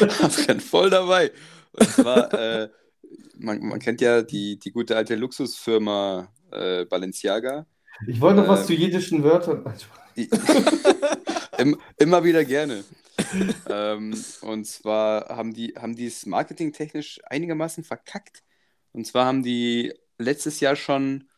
[0.22, 1.32] Adrian voll dabei.
[1.72, 2.68] Und zwar, äh,
[3.36, 7.66] man, man kennt ja die, die gute alte Luxusfirma äh, Balenciaga.
[8.06, 9.64] Ich wollte noch was Ähm, zu jiddischen Wörtern.
[11.58, 12.84] Im, immer wieder gerne.
[13.68, 18.42] ähm, und zwar haben die, haben die es marketingtechnisch einigermaßen verkackt.
[18.92, 21.28] Und zwar haben die letztes Jahr schon,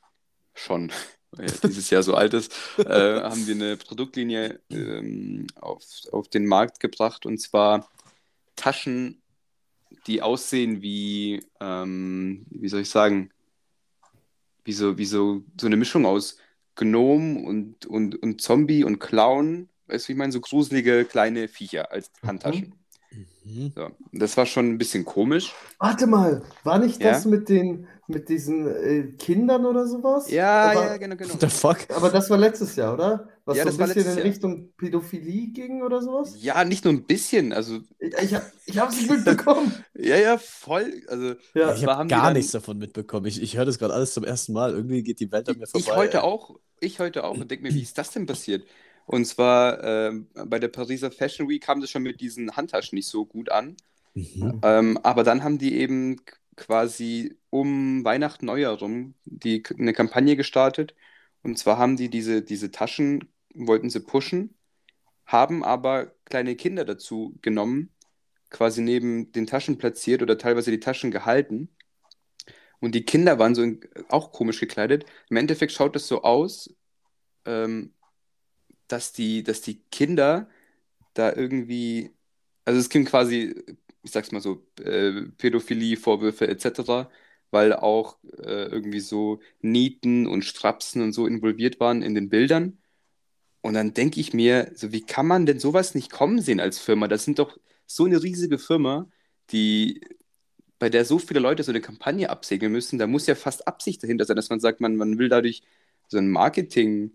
[0.55, 0.90] schon,
[1.33, 6.46] weil dieses Jahr so alt ist, äh, haben die eine Produktlinie ähm, auf, auf den
[6.46, 7.26] Markt gebracht.
[7.26, 7.88] Und zwar
[8.57, 9.22] Taschen,
[10.07, 13.31] die aussehen wie, ähm, wie soll ich sagen,
[14.64, 16.38] wie so, wie so, so eine Mischung aus
[16.75, 21.49] Gnome und, und, und Zombie und Clown weißt du, wie ich meine, so gruselige kleine
[21.49, 22.75] Viecher als Handtaschen.
[23.44, 23.72] Mhm.
[23.75, 23.90] So.
[24.12, 25.55] Das war schon ein bisschen komisch.
[25.79, 27.31] Warte mal, war nicht das Ja?
[27.31, 30.31] mit den mit diesen äh, Kindern oder sowas?
[30.31, 31.35] Ja, aber, ja, genau, genau.
[31.35, 31.79] What the fuck?
[31.90, 33.29] Aber das war letztes Jahr, oder?
[33.46, 34.26] Was Ja, so das ein war bisschen in Jahr.
[34.26, 36.37] Richtung Pädophilie ging oder sowas?
[36.42, 39.72] Ja, nicht nur ein bisschen, also Ich, ich, hab- ich habe es nicht mitbekommen.
[39.94, 41.02] ja, ja, voll.
[41.09, 41.72] Also Ja.
[41.74, 43.26] Ich habe gar dann- nichts davon mitbekommen.
[43.26, 44.72] Ich, ich höre das gerade alles zum ersten Mal.
[44.72, 45.78] Irgendwie geht die Welt an mir vorbei.
[45.88, 48.66] Ich heute auch, ich heute auch und denke mir, wie ist das denn passiert?
[49.06, 53.06] Und zwar ähm, bei der Pariser Fashion Week kam das schon mit diesen Handtaschen nicht
[53.09, 53.76] so gut an.
[54.14, 54.61] Mhm.
[54.64, 56.16] Ähm, aber dann haben die eben
[56.56, 60.94] quasi um Weihnachten, Neujahr rum die, eine Kampagne gestartet.
[61.44, 64.57] Und zwar haben die diese, diese Taschen, wollten sie pushen,
[65.27, 67.90] haben aber kleine Kinder dazu genommen,
[68.51, 71.69] quasi neben den Taschen platziert oder teilweise die Taschen gehalten.
[72.81, 75.07] Und die Kinder waren so in, auch komisch gekleidet.
[75.31, 76.75] Im Endeffekt schaut es so aus,
[77.47, 77.95] ähm,
[78.88, 80.49] dass die, dass die Kinder
[81.14, 82.12] da irgendwie,
[82.64, 83.55] also es gibt quasi,
[84.03, 87.11] ich sag's mal so, äh, Pädophilie, Vorwürfe etc.,
[87.51, 92.79] weil auch äh, irgendwie so Nieten und Strapsen und so involviert waren in den Bildern.
[93.66, 96.79] Und dann denke ich mir, so wie kann man denn sowas nicht kommen sehen als
[96.79, 97.09] Firma?
[97.09, 99.09] Das sind doch so eine riesige Firma,
[99.50, 100.00] die
[100.79, 104.02] bei der so viele Leute so eine Kampagne absegnen müssen, da muss ja fast Absicht
[104.02, 105.62] dahinter sein, dass man sagt, man, man will dadurch
[106.09, 107.12] so einen Marketing-Push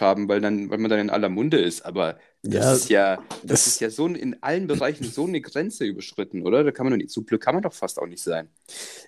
[0.00, 1.82] haben, weil, dann, weil man dann in aller Munde ist.
[1.84, 2.18] Aber
[2.50, 5.84] das Ja, ist ja, das, das- ist ja so in allen Bereichen so eine Grenze
[5.84, 6.64] überschritten, oder?
[6.64, 8.48] Da kann man doch nicht, so blöd kann man doch fast auch nicht sein.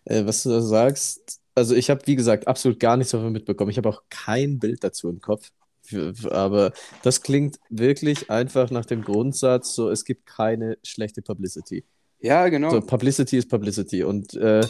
[0.05, 3.71] Äh, was du da sagst, also ich habe, wie gesagt, absolut gar nichts davon mitbekommen.
[3.71, 5.51] Ich habe auch kein Bild dazu im Kopf.
[6.31, 11.85] Aber das klingt wirklich einfach nach dem Grundsatz, so es gibt keine schlechte Publicity.
[12.21, 12.71] Ja, genau.
[12.71, 14.05] So, Publicity ist Publicity.
[14.05, 14.67] Und äh,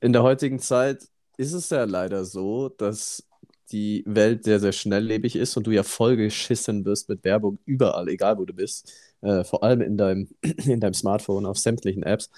[0.00, 3.24] in der heutigen Zeit ist es ja leider so, dass
[3.72, 8.38] die Welt sehr, sehr schnelllebig ist und du ja vollgeschissen wirst mit Werbung überall, egal
[8.38, 8.92] wo du bist.
[9.22, 12.30] Äh, vor allem in deinem, in deinem Smartphone, auf sämtlichen Apps.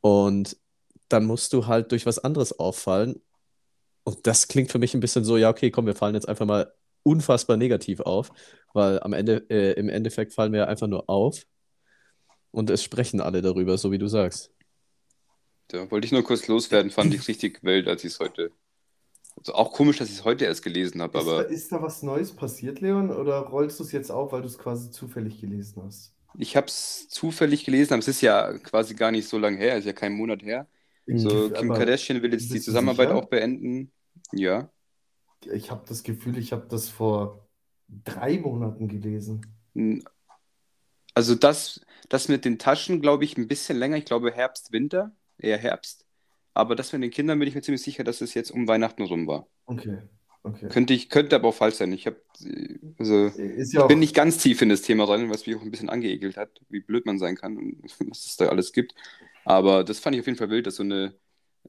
[0.00, 0.56] Und
[1.08, 3.20] dann musst du halt durch was anderes auffallen.
[4.04, 6.46] Und das klingt für mich ein bisschen so, ja, okay, komm, wir fallen jetzt einfach
[6.46, 6.72] mal
[7.04, 8.30] unfassbar negativ auf,
[8.72, 11.44] weil am Ende, äh, im Endeffekt fallen wir ja einfach nur auf
[12.50, 14.50] und es sprechen alle darüber, so wie du sagst.
[15.66, 18.52] Da wollte ich nur kurz loswerden, fand ich richtig wild, als ich es heute.
[19.36, 21.80] Also auch komisch, dass ich es heute erst gelesen habe, Ist, da, aber ist da
[21.80, 23.10] was Neues passiert, Leon?
[23.10, 26.14] Oder rollst du es jetzt auf, weil du es quasi zufällig gelesen hast?
[26.38, 29.76] ich habe es zufällig gelesen, aber es ist ja quasi gar nicht so lange her,
[29.78, 30.68] ist ja kein Monat her.
[31.14, 33.16] So, Kim Aber Kardashian will jetzt die Zusammenarbeit sicher?
[33.16, 33.92] auch beenden.
[34.32, 34.70] Ja.
[35.46, 37.46] Ich habe das Gefühl, ich habe das vor
[38.04, 39.46] drei Monaten gelesen.
[41.14, 43.96] Also das, das mit den Taschen, glaube ich, ein bisschen länger.
[43.96, 46.06] Ich glaube Herbst, Winter, eher Herbst.
[46.54, 49.02] Aber das mit den Kindern bin ich mir ziemlich sicher, dass es jetzt um Weihnachten
[49.02, 49.46] rum war.
[49.66, 49.98] Okay,
[50.42, 50.68] okay.
[50.68, 51.92] Könnte ich, könnte aber auch falsch sein.
[51.92, 52.20] Ich habe,
[52.98, 55.70] also ja ich bin nicht ganz tief in das Thema rein, was mich auch ein
[55.70, 58.94] bisschen angeekelt hat, wie blöd man sein kann und was es da alles gibt.
[59.44, 61.14] Aber das fand ich auf jeden Fall wild, dass so eine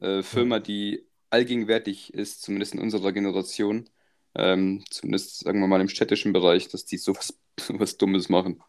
[0.01, 3.89] äh, Firma, die allgegenwärtig ist, zumindest in unserer Generation,
[4.35, 8.61] ähm, zumindest sagen wir mal im städtischen Bereich, dass die sowas, sowas Dummes machen.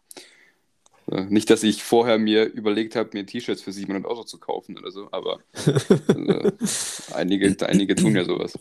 [1.11, 4.77] Äh, nicht, dass ich vorher mir überlegt habe, mir T-Shirts für 700 Euro zu kaufen
[4.77, 5.39] oder so, aber
[6.07, 6.51] äh,
[7.13, 8.59] einige, einige tun ja sowas.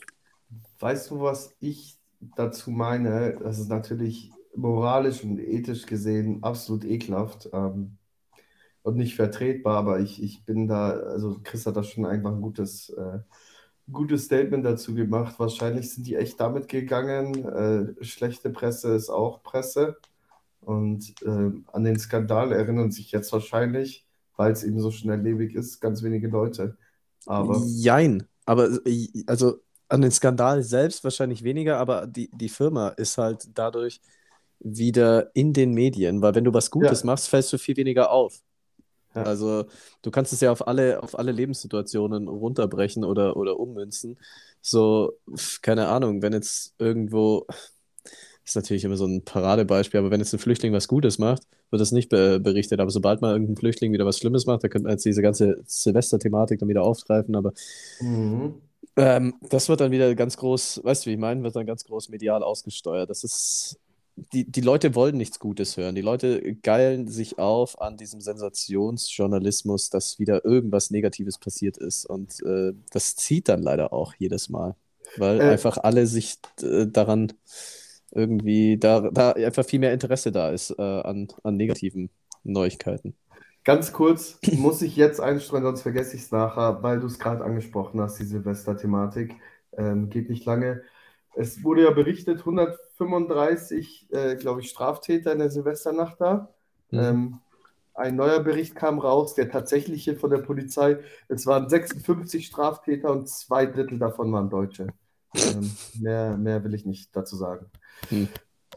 [0.81, 3.38] weißt du, was ich dazu meine?
[3.43, 7.99] Das ist natürlich moralisch und ethisch gesehen absolut ekelhaft ähm,
[8.83, 12.43] und nicht vertretbar, aber ich, ich bin da, also Chris hat da schon einfach ein
[12.43, 13.21] gutes, äh,
[13.92, 15.38] gutes Statement dazu gemacht.
[15.38, 17.44] Wahrscheinlich sind die echt damit gegangen.
[17.44, 19.97] Äh, schlechte Presse ist auch Presse.
[20.61, 25.81] Und ähm, an den Skandal erinnern sich jetzt wahrscheinlich, weil es eben so schnelllebig ist,
[25.81, 26.77] ganz wenige Leute.
[27.27, 28.27] Aber Jein.
[28.47, 33.49] Aber äh, also an den Skandal selbst wahrscheinlich weniger, aber die, die Firma ist halt
[33.55, 34.01] dadurch
[34.61, 37.07] wieder in den Medien, weil wenn du was Gutes Ja.
[37.07, 38.40] machst, fällst du viel weniger auf.
[39.14, 39.22] Ja.
[39.22, 39.66] Also
[40.03, 44.18] du kannst es ja auf alle, auf alle Lebenssituationen runterbrechen oder, oder ummünzen.
[44.61, 45.12] So,
[45.62, 47.46] keine Ahnung, wenn jetzt irgendwo,
[48.44, 51.81] ist natürlich immer so ein Paradebeispiel, aber wenn jetzt ein Flüchtling was Gutes macht, wird
[51.81, 52.81] das nicht be berichtet.
[52.81, 55.62] Aber sobald mal irgendein Flüchtling wieder was Schlimmes macht, da könnte man jetzt diese ganze
[55.66, 57.37] Silvester-Thematik dann wieder aufgreifen.
[57.37, 57.53] Aber
[58.00, 58.55] mhm.
[58.96, 61.85] ähm, das wird dann wieder ganz groß, weißt du, wie ich meine, wird dann ganz
[61.85, 63.11] groß medial ausgesteuert.
[63.11, 63.79] Das ist,
[64.16, 65.94] die, die Leute wollen nichts Gutes hören.
[65.94, 72.07] Die Leute geilen sich auf an diesem Sensationsjournalismus, dass wieder irgendwas Negatives passiert ist.
[72.07, 74.77] Und äh, das zieht dann leider auch jedes Mal,
[75.16, 75.44] weil Äh.
[75.44, 77.33] einfach alle sich äh, daran
[78.12, 82.11] irgendwie, da, da einfach viel mehr Interesse da ist äh, an, an negativen
[82.44, 83.14] Neuigkeiten.
[83.64, 87.42] Ganz kurz, muss ich jetzt einstreuen, sonst vergesse ich es nachher, weil du es gerade
[87.44, 89.35] angesprochen hast, die Silvester-Thematik.
[89.77, 90.83] Ähm, geht nicht lange.
[91.37, 96.55] Es wurde ja berichtet, 135, äh, glaube ich, Straftäter in der Silvesternacht da.
[96.90, 96.99] Mhm.
[96.99, 97.40] Ähm,
[97.94, 100.99] ein neuer Bericht kam raus, der tatsächliche von der Polizei.
[101.29, 104.88] Es waren 56 Straftäter und zwei Drittel davon waren Deutsche.
[105.37, 105.70] Ähm,
[106.01, 107.66] mehr, mehr will ich nicht dazu sagen.
[108.09, 108.29] Hm.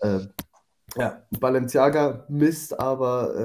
[0.01, 0.29] Ähm,
[0.95, 3.35] ja, Balenciaga misst aber,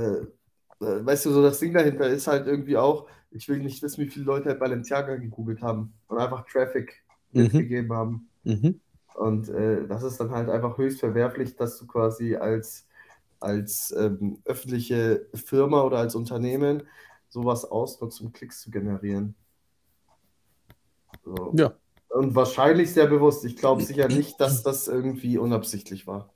[0.81, 3.83] äh, äh, weißt du, so das Ding dahinter ist halt irgendwie auch, ich will nicht
[3.83, 7.43] wissen, wie viele Leute halt Balenciaga gegoogelt haben und einfach Traffic Mhm.
[7.43, 8.29] mitgegeben haben.
[8.45, 8.81] Mhm.
[9.15, 12.87] Und äh, das ist dann halt einfach höchst verwerflich, dass du quasi als,
[13.41, 16.85] als ähm, öffentliche Firma oder als Unternehmen
[17.29, 19.35] sowas ausnutzt, um Klicks zu generieren.
[21.25, 21.53] So.
[21.57, 21.75] Ja.
[22.09, 23.45] Und wahrscheinlich sehr bewusst.
[23.45, 26.33] Ich glaube sicher nicht, dass das irgendwie unabsichtlich war.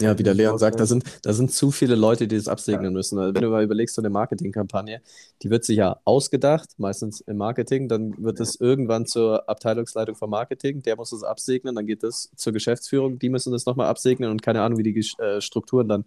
[0.00, 2.92] Ja, wie der Leon sagt, da sind, da sind zu viele Leute, die das absegnen
[2.92, 3.16] müssen.
[3.18, 5.00] Also wenn du mal überlegst, so eine Marketingkampagne,
[5.42, 10.30] die wird sich ja ausgedacht, meistens im Marketing, dann wird es irgendwann zur Abteilungsleitung von
[10.30, 14.30] Marketing, der muss es absegnen, dann geht das zur Geschäftsführung, die müssen das nochmal absegnen
[14.30, 16.04] und keine Ahnung, wie die äh, Strukturen dann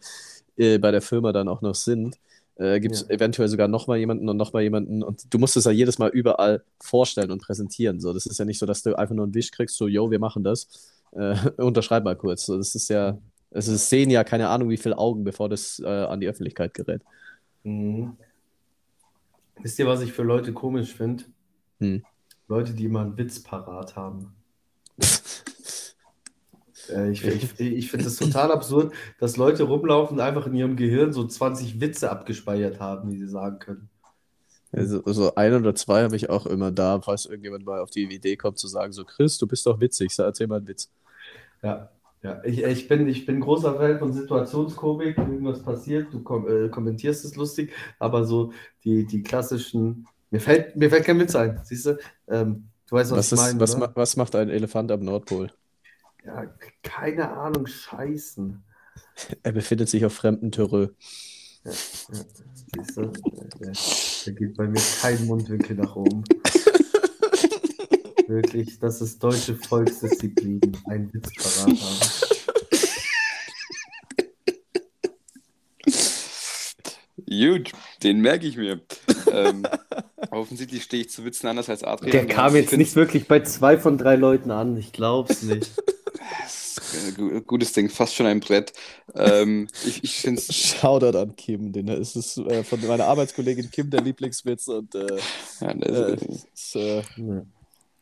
[0.58, 2.18] äh, bei der Firma dann auch noch sind.
[2.56, 3.10] Äh, Gibt es Ja.
[3.10, 6.64] eventuell sogar nochmal jemanden und nochmal jemanden und du musst es ja jedes Mal überall
[6.82, 8.00] vorstellen und präsentieren.
[8.02, 10.10] So, das ist ja nicht so, dass du einfach nur einen Wisch kriegst, so, yo,
[10.12, 10.68] wir machen das,
[11.14, 12.46] äh, unterschreib mal kurz.
[12.48, 13.18] So, das ist ja,
[13.52, 16.74] also es sehen ja keine Ahnung, wie viele Augen, bevor das äh, an die Öffentlichkeit
[16.74, 17.02] gerät.
[17.64, 18.18] Mhm.
[19.62, 21.24] Wisst ihr, was ich für Leute komisch finde?
[21.80, 22.04] Hm.
[22.48, 24.36] Leute, die immer einen Witz parat haben.
[26.90, 30.78] Äh, ich ich, ich finde es total absurd, dass Leute rumlaufen und einfach in ihrem
[30.78, 33.90] Gehirn so 20 Witze abgespeichert haben, die sie sagen können.
[34.72, 38.04] Also, so ein oder zwei habe ich auch immer da, falls irgendjemand mal auf die
[38.04, 40.90] Idee kommt zu sagen, so Chris, du bist doch witzig, so, erzähl mal einen Witz.
[41.62, 41.90] Ja,
[42.24, 42.44] ja.
[42.44, 46.70] Ich, ich bin, ich bin großer Fan von Situationskomik, wenn irgendwas passiert, du kom äh,
[46.70, 48.54] kommentierst es lustig, aber so
[48.84, 51.98] die, die klassischen, mir fällt, mir fällt kein Witz ein, siehst du?
[52.28, 53.88] Ähm, du weißt, was, Was, ich ist, meine, was, oder?
[53.88, 55.52] ma was macht ein Elefant am Nordpol?
[56.26, 56.46] Ja,
[56.84, 58.64] keine Ahnung, Scheißen.
[59.44, 60.90] Er befindet sich auf fremdem Terrain.
[61.64, 61.72] Ja,
[62.74, 63.12] siehst du?
[63.60, 63.72] Da,
[64.26, 66.24] da geht bei mir kein Mundwinkel nach oben.
[68.28, 72.00] Wirklich, das ist deutsche Volksdisziplin, ein Witz parat haben.
[77.30, 77.72] Gut,
[78.04, 78.82] den merke ich mir.
[79.32, 79.64] ähm,
[80.32, 82.12] offensichtlich stehe ich zu Witzen anders als Adrian.
[82.12, 85.72] Der kam jetzt nicht wirklich bei zwei von drei Leuten an, ich glaub's nicht.
[87.08, 88.72] Äh, gu- Gutes Ding, fast schon ein Brett.
[89.16, 93.72] Ähm, ich ich finde es Shoutout an Kim, den ist es äh, von meiner Arbeitskollegin
[93.72, 95.18] Kim der Lieblingswitz und äh,
[95.60, 96.18] ja, äh,
[96.54, 97.44] ist, äh, Ja.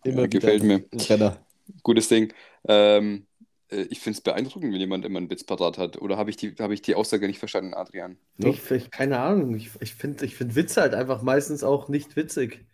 [0.06, 0.84] Immer Ja, gefällt mir.
[0.91, 1.38] ein Renner.
[1.84, 2.34] gutes Ding.
[2.68, 3.26] Ähm,
[3.70, 6.02] äh, ich finde es beeindruckend, wenn jemand immer einen Witz parat hat.
[6.02, 8.18] Oder habe ich, die, hab ich die Aussage nicht verstanden, Adrian?
[8.38, 12.15] Ich, ich, keine Ahnung, ich, ich finde ich find Witze halt einfach meistens auch nicht
[12.15, 12.65] witzig.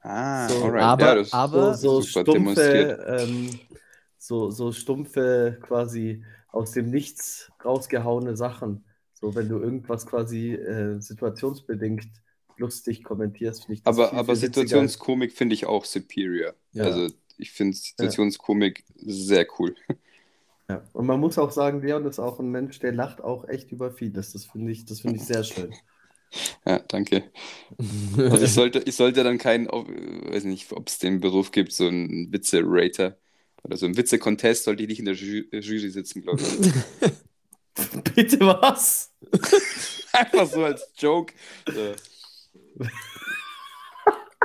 [0.00, 0.82] Ah, So, alright.
[0.82, 3.50] aber- ja, aber- so, stumpfe, ähm,
[4.18, 8.84] so, so stumpfe quasi aus dem Nichts rausgehauene Sachen.
[9.14, 12.04] So, wenn du irgendwas quasi äh, situationsbedingt
[12.62, 14.36] lustig kommentierst, finde ich das Aber, aber.
[14.36, 16.54] Situationskomik finde ich auch superior.
[16.72, 16.84] Ja.
[16.84, 19.74] Also ich finde Situationskomik sehr cool.
[20.68, 20.82] Ja.
[20.92, 23.90] Und man muss auch sagen, Leon ist auch ein Mensch, der lacht auch echt über
[23.90, 24.32] vieles.
[24.32, 25.74] Das finde ich, das finde ich sehr schön.
[26.64, 27.24] Ja, danke.
[28.16, 31.86] Also ich sollte, ich sollte dann keinen, weiß nicht, ob es den Beruf gibt, so
[31.86, 33.18] ein Witze-Rater
[33.62, 36.72] oder so ein Witze-Contest, sollte ich nicht in der Ju Jury sitzen, glaube ich.
[38.14, 39.12] Bitte was?
[40.12, 41.34] Einfach so als Joke.
[41.66, 41.94] So.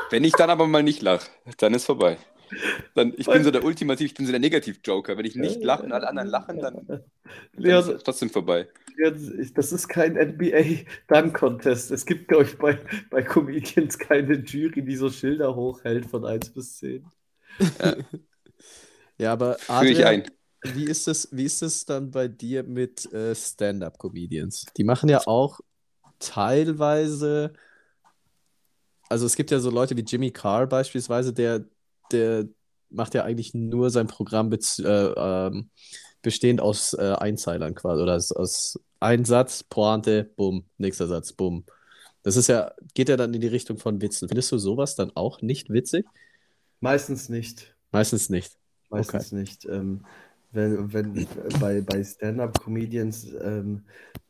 [0.10, 2.18] Wenn ich dann aber mal nicht lache, dann ist vorbei.
[2.96, 5.18] Dann, ich bin so der Ultimativ, ich bin so der Negativ-Joker.
[5.18, 7.06] Wenn ich nicht lache und alle anderen lachen, dann, dann ist
[7.58, 8.68] Leon, es trotzdem vorbei.
[9.54, 11.92] Das ist kein NBA-Dunk-Contest.
[11.92, 16.54] Es gibt, glaube ich, bei, bei Comedians keine Jury, die so Schilder hochhält von 1
[16.54, 17.06] bis 10.
[19.18, 20.32] Ja, aber Führe ich Adrian, ein.
[20.63, 24.68] wie ist es, wie ist es dann bei dir mit äh, Stand-up-Comedians?
[24.78, 25.60] Die machen ja auch
[26.20, 27.54] teilweise,
[29.10, 31.65] also es gibt ja so Leute wie Jimmy Carr beispielsweise, der,
[32.12, 32.48] der
[32.89, 35.70] macht ja eigentlich nur sein Programm äh, ähm,
[36.22, 41.65] bestehend aus äh, Einzeilern quasi oder aus, aus ein Satz, Pointe, bumm, nächster Satz, bumm.
[42.24, 44.28] Das ist ja, geht ja dann in die Richtung von Witzen.
[44.28, 46.06] Findest du sowas dann auch nicht witzig?
[46.80, 47.76] Meistens nicht.
[47.91, 48.58] Meistens nicht.
[48.89, 49.65] Meistens nicht.
[49.65, 50.06] Ähm,
[50.52, 51.28] wenn, wenn
[51.60, 53.84] bei, bei Stand-up-Comedians ähm,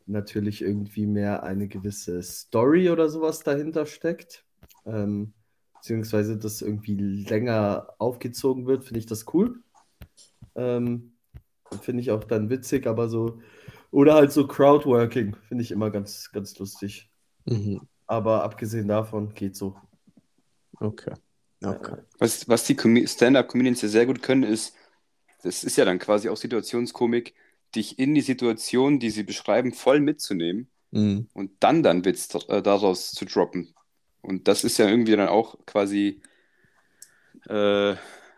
[0.06, 4.44] natürlich irgendwie mehr eine gewisse Story oder sowas dahinter steckt,
[4.88, 5.32] ähm,
[5.74, 6.96] beziehungsweise das irgendwie
[7.28, 9.60] länger aufgezogen wird, finde ich das cool.
[10.56, 11.12] Ähm,
[11.82, 13.40] finde ich auch dann witzig, aber so,
[13.90, 17.10] oder halt so Crowdworking, finde ich immer ganz, ganz lustig.
[17.44, 17.80] Mhm.
[18.06, 19.76] Aber abgesehen davon geht so.
[20.80, 21.14] Okay.
[21.62, 21.96] Okay.
[22.18, 24.74] Was, was die Stand-Up-Comedians ja sehr gut können, ist
[25.42, 27.34] das ist ja dann quasi auch Situationskomik,
[27.74, 31.28] dich in die Situation, die sie beschreiben, voll mitzunehmen Mhm.
[31.34, 33.74] und dann dann Witz äh, daraus zu droppen.
[34.20, 36.20] Und das ist ja irgendwie dann auch quasi
[37.48, 37.92] äh,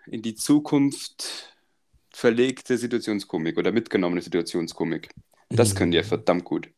[0.06, 1.56] in die Zukunft
[2.12, 5.10] verlegte Situationskomik oder mitgenommene Situationskomik.
[5.48, 6.68] Das können die ja verdammt gut.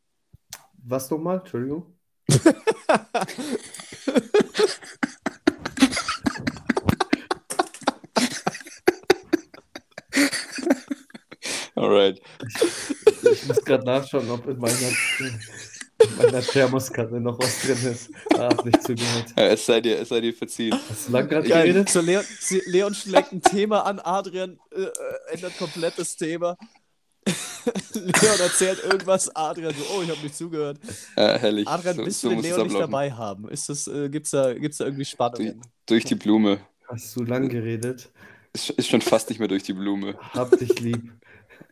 [0.84, 1.38] Was nochmal?
[1.38, 1.94] Entschuldigung.
[11.74, 12.20] Alright.
[13.32, 14.76] Ich muss gerade nachschauen, ob in meiner,
[16.12, 18.10] in meiner Thermoskanne noch was drin ist.
[18.34, 19.26] Ah, hab nicht zugehört.
[19.36, 20.78] Ja, es sei dir, es sei dir verziehen.
[20.88, 21.88] Hast du lang gerade geredet?
[21.88, 22.24] So, Leon,
[22.66, 24.90] Leon schlägt ein Thema an, Adrian äh, äh,
[25.32, 26.56] ändert komplett das Thema.
[27.94, 30.78] Leon erzählt irgendwas, Adrian so, oh, ich habe nicht zugehört.
[31.16, 31.66] Ja, herrlich.
[31.68, 33.48] Adrian, so, willst so du den muss es Leon nicht dabei haben?
[33.48, 35.60] Ist das, äh, gibt's da, gibt's da irgendwie Durch, Spannungen?
[35.86, 36.60] durch die Blume.
[36.88, 38.10] Hast du lang geredet?
[38.52, 40.18] Ist, ist schon fast nicht mehr durch die Blume.
[40.34, 41.12] Hab dich lieb.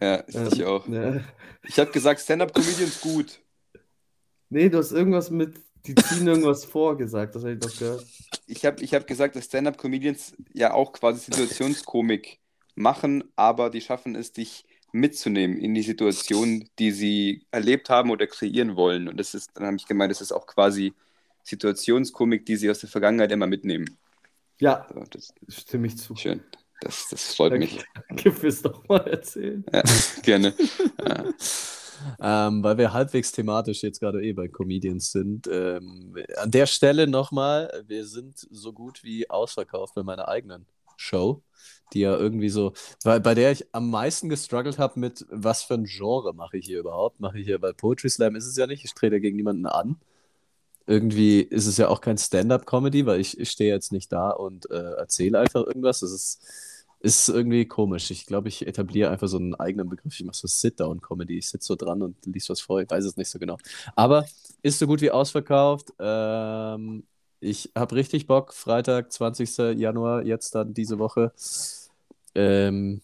[0.01, 0.87] Ja, ich Ähm, auch.
[0.87, 1.25] ne.
[1.67, 3.41] Ich habe gesagt, Stand-Up-Comedians gut.
[4.51, 5.55] Nee, du hast irgendwas mit,
[5.87, 8.07] die ziehen irgendwas vor gesagt, das habe ich doch gehört.
[8.47, 12.41] Ich habe ich hab gesagt, dass Stand-Up-Comedians ja auch quasi Situationskomik
[12.75, 18.27] machen, aber die schaffen es, dich mitzunehmen in die Situation, die sie erlebt haben oder
[18.27, 19.09] kreieren wollen.
[19.09, 20.95] Und das ist, dann habe ich gemeint, das ist auch quasi
[21.45, 23.97] Situationskomik, die sie aus der Vergangenheit immer mitnehmen.
[24.61, 26.15] Ja, So, das stimme ich zu.
[26.15, 26.43] schön.
[26.81, 27.79] Das, das freut mich.
[28.09, 29.65] Danke fürs nochmal erzählen.
[29.73, 29.83] Ja,
[30.23, 30.55] gerne.
[31.07, 31.25] Ja.
[32.21, 35.49] Ähm, weil wir halbwegs thematisch jetzt gerade eh bei Comedians sind.
[35.49, 41.43] Ähm, an der Stelle nochmal, wir sind so gut wie ausverkauft bei meiner eigenen Show,
[41.93, 42.73] die ja irgendwie so,
[43.05, 46.67] bei, bei der ich am meisten gestruggelt habe mit, was für ein Genre mache ich
[46.67, 47.21] hier überhaupt?
[47.21, 49.97] Mache ich hier, bei Poetry Slam ist es ja nicht, ich trete gegen niemanden an.
[50.87, 54.71] Irgendwie ist es ja auch kein Stand-up-Comedy, weil ich, ich stehe jetzt nicht da und
[54.71, 56.01] äh, erzähle einfach irgendwas.
[56.01, 56.43] Das ist,
[57.01, 58.11] ist irgendwie komisch.
[58.11, 60.19] Ich glaube, ich etabliere einfach so einen eigenen Begriff.
[60.19, 61.39] Ich mache so Sit-Down-Comedy.
[61.39, 62.81] Ich sitze so dran und lies was vor.
[62.83, 63.57] Ich weiß es nicht so genau.
[63.97, 64.27] Aber
[64.63, 65.93] ist so gut wie ausverkauft.
[65.99, 67.05] Ähm,
[67.41, 68.53] ich habe richtig Bock.
[68.53, 69.79] Freitag, 20.
[69.79, 71.33] Januar, jetzt dann diese Woche.
[72.35, 73.01] Ähm,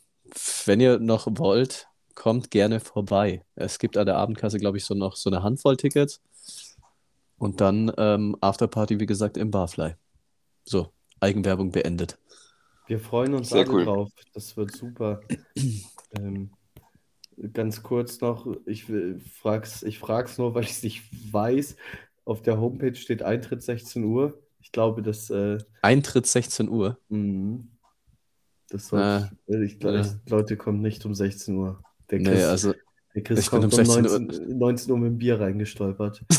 [0.67, 3.45] wenn ihr noch wollt, kommt gerne vorbei.
[3.55, 6.21] Es gibt an der Abendkasse, glaube ich, so noch so eine Handvoll Tickets.
[7.39, 9.95] Und dann ähm, Afterparty, wie gesagt, im Barfly.
[10.65, 12.19] So, Eigenwerbung beendet.
[12.87, 13.85] Wir freuen uns Sehr alle cool.
[13.85, 14.11] drauf.
[14.33, 15.21] Das wird super.
[16.19, 16.51] ähm,
[17.53, 18.87] ganz kurz noch, ich
[19.41, 21.77] frag's, ich frag's nur, weil ich es nicht weiß.
[22.25, 24.41] Auf der Homepage steht Eintritt 16 Uhr.
[24.61, 26.99] Ich glaube, das, äh, Eintritt 16 Uhr.
[27.09, 27.69] mhm.
[28.69, 30.07] das soll, Ah, äh, ich glaube, ja.
[30.29, 31.83] Leute kommen nicht um 16 Uhr.
[32.11, 32.75] Der Nee, Chris, also
[33.15, 35.41] der Chris ich bin kommt um um 16 Uhr- 19, 19 Uhr mit dem Bier
[35.41, 36.25] reingestolpert.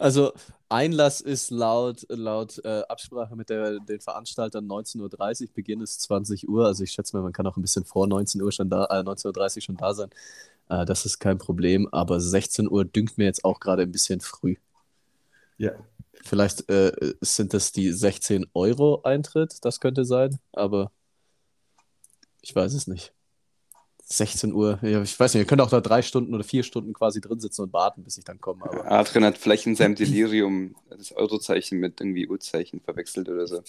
[0.00, 0.32] Also
[0.68, 6.48] Einlass ist laut, laut äh, Absprache mit der, den Veranstaltern 19.30 Uhr, Beginn ist 20
[6.48, 6.66] Uhr.
[6.66, 9.02] Also ich schätze mal, man kann auch ein bisschen vor 19 Uhr schon da, äh,
[9.02, 10.10] 19.30 Uhr schon da sein.
[10.68, 14.20] Äh, das ist kein Problem, aber 16 Uhr dünkt mir jetzt auch gerade ein bisschen
[14.20, 14.56] früh.
[15.56, 15.72] Ja,
[16.24, 20.90] Vielleicht äh, sind das die 16 Euro Eintritt, das könnte sein, aber
[22.42, 23.12] ich weiß es nicht.
[24.10, 27.20] 16 Uhr, ich weiß nicht, ihr könnt auch da drei Stunden oder vier Stunden quasi
[27.20, 28.64] drin sitzen und warten, bis ich dann komme.
[28.64, 33.62] Aber Adrian hat vielleicht in seinem Delirium das Eurozeichen mit irgendwie U-Zeichen verwechselt oder so.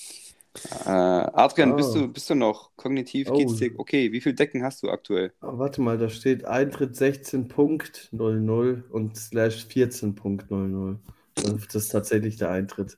[0.85, 1.75] Äh, Adrian, Ah.
[1.75, 3.29] bist du, bist du noch kognitiv?
[3.29, 3.37] Oh.
[3.37, 4.11] Geht's dir okay?
[4.13, 5.33] Wie viele Decken hast du aktuell?
[5.41, 10.99] Aber warte mal, da steht Eintritt 16.00 und slash 14.00.
[11.45, 12.97] Und Das ist tatsächlich der Eintritt.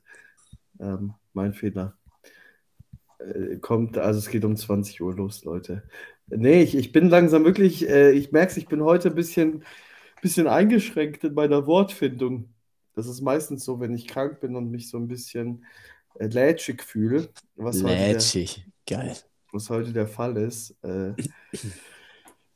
[0.80, 1.96] Ähm, mein Fehler.
[3.18, 5.82] Äh, kommt, also es geht um 20 Uhr los, Leute.
[6.28, 9.64] Nee, ich, ich bin langsam wirklich, äh, ich merke es, ich bin heute ein bisschen,
[10.22, 12.48] bisschen eingeschränkt in meiner Wortfindung.
[12.94, 15.64] Das ist meistens so, wenn ich krank bin und mich so ein bisschen
[16.14, 19.16] äh, lätschig fühle, was heute der, lätschig, geil.
[19.50, 20.76] was heute der Fall ist.
[20.82, 21.14] Äh,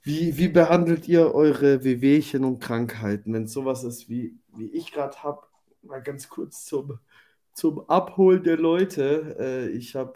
[0.03, 4.93] wie, wie behandelt ihr eure Wehwehchen und Krankheiten, wenn es sowas ist, wie, wie ich
[4.93, 5.43] gerade habe?
[5.83, 6.99] Mal ganz kurz zum,
[7.53, 9.37] zum Abholen der Leute.
[9.39, 10.15] Äh, ich habe,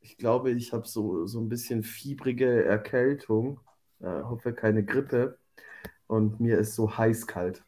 [0.00, 3.60] ich glaube, ich habe so, so ein bisschen fiebrige Erkältung.
[4.00, 5.38] Äh, hoffe keine Grippe.
[6.06, 7.62] Und mir ist so heiß-kalt.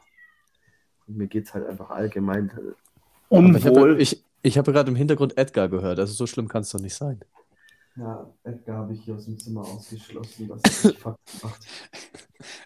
[1.06, 4.00] Und mir geht es halt einfach allgemein äh, Aber ich habe unwohl.
[4.00, 6.94] ich, ich habe gerade im Hintergrund Edgar gehört, also so schlimm kann es doch nicht
[6.94, 7.20] sein.
[7.96, 10.94] Ja, Edgar habe ich hier aus dem Zimmer ausgeschlossen, dass er
[11.42, 11.66] macht.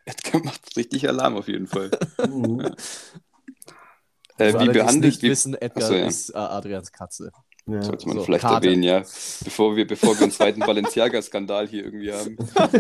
[0.05, 1.91] Edgar macht richtig Alarm auf jeden Fall.
[2.29, 2.61] Mhm.
[4.39, 6.07] Äh, Für wie behandelt, nicht wie, wissen, Edgar Achso, ja.
[6.07, 7.33] ist äh, Adrians Katze.
[7.69, 7.83] Ja.
[7.83, 8.67] sollte man so, vielleicht Kater.
[8.67, 9.01] erwähnen, ja.
[9.45, 12.37] Bevor wir, bevor wir einen zweiten Balenciaga-Skandal hier irgendwie haben.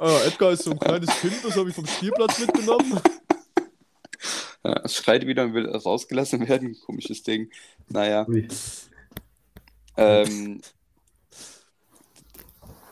[0.00, 3.00] Ah, Edgar ist so ein kleines Kind, das habe ich vom Spielplatz mitgenommen.
[4.62, 6.76] Ja, es schreit wieder und will rausgelassen werden.
[6.86, 7.50] Komisches Ding.
[7.88, 8.24] Naja.
[9.96, 10.60] Ähm,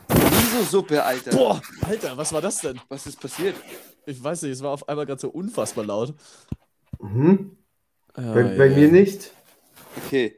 [0.09, 1.31] Miso-Suppe, Alter.
[1.31, 2.81] Boah, Alter, was war das denn?
[2.89, 3.55] Was ist passiert?
[4.07, 6.13] Ich weiß nicht, es war auf einmal gerade so unfassbar laut.
[7.01, 7.57] Mhm.
[8.17, 8.77] Bei, bei ja.
[8.77, 9.31] mir nicht.
[10.07, 10.37] Okay,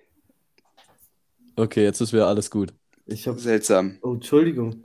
[1.56, 2.72] Okay, jetzt ist wieder alles gut.
[3.06, 3.38] Ich habe.
[3.40, 3.98] seltsam.
[4.02, 4.84] Oh, Entschuldigung.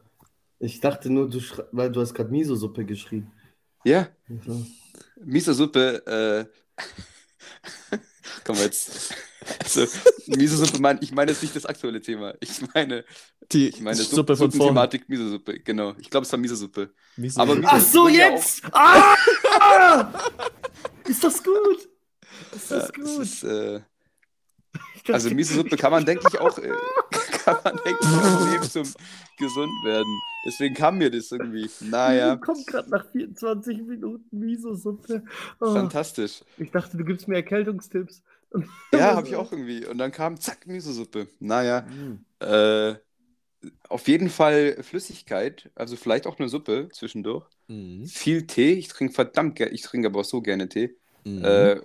[0.60, 1.40] Ich dachte nur, du
[1.72, 3.32] weil du hast gerade Miso-Suppe geschrien.
[3.84, 4.66] Ja, Also,
[5.24, 6.80] Miso-Suppe, äh.
[8.46, 9.14] Komm jetzt.
[9.62, 9.86] Also,
[10.28, 12.34] Miso-Suppe, mein, ich meine jetzt nicht das aktuelle Thema.
[12.40, 13.04] Ich meine,
[13.52, 14.70] Die ich meine Suppe von vorhin.
[14.70, 15.94] Thematik Miso-Suppe, genau.
[16.00, 16.92] Ich glaube, es war Miso-Suppe.
[17.18, 18.62] Miso- Aber Miso- Ach so, wird ja jetzt!
[18.72, 20.14] Ah!
[21.08, 21.90] Ist das gut?
[22.52, 23.20] Ist Ja, das das gut?
[23.20, 23.82] ist, äh,
[25.12, 26.72] also Miso-Suppe kann man, denke ich, auch, äh,
[27.44, 28.94] kann man, denke ich, auch nehmen zum
[29.36, 30.24] gesund werden.
[30.46, 31.74] Deswegen kam mir das irgendwie.
[31.80, 35.24] Naja, Kommt gerade nach 24 Minuten Miso-Suppe.
[35.60, 36.44] Oh, fantastisch.
[36.58, 38.24] ich dachte, du gibst mir Erkältungstipps.
[38.94, 39.86] Ja, habe ich auch irgendwie.
[39.88, 41.28] Und dann kam, zack, Miso-Suppe.
[41.40, 42.26] Naja, Mhm.
[42.40, 42.96] äh,
[43.90, 47.48] auf jeden Fall Flüssigkeit, also vielleicht auch eine Suppe zwischendurch.
[47.68, 48.06] Mhm.
[48.08, 50.98] Viel Tee, ich trinke verdammt gerne, ich trinke aber auch so gerne Tee.
[51.26, 51.36] Mhm.
[51.42, 51.82] Äh,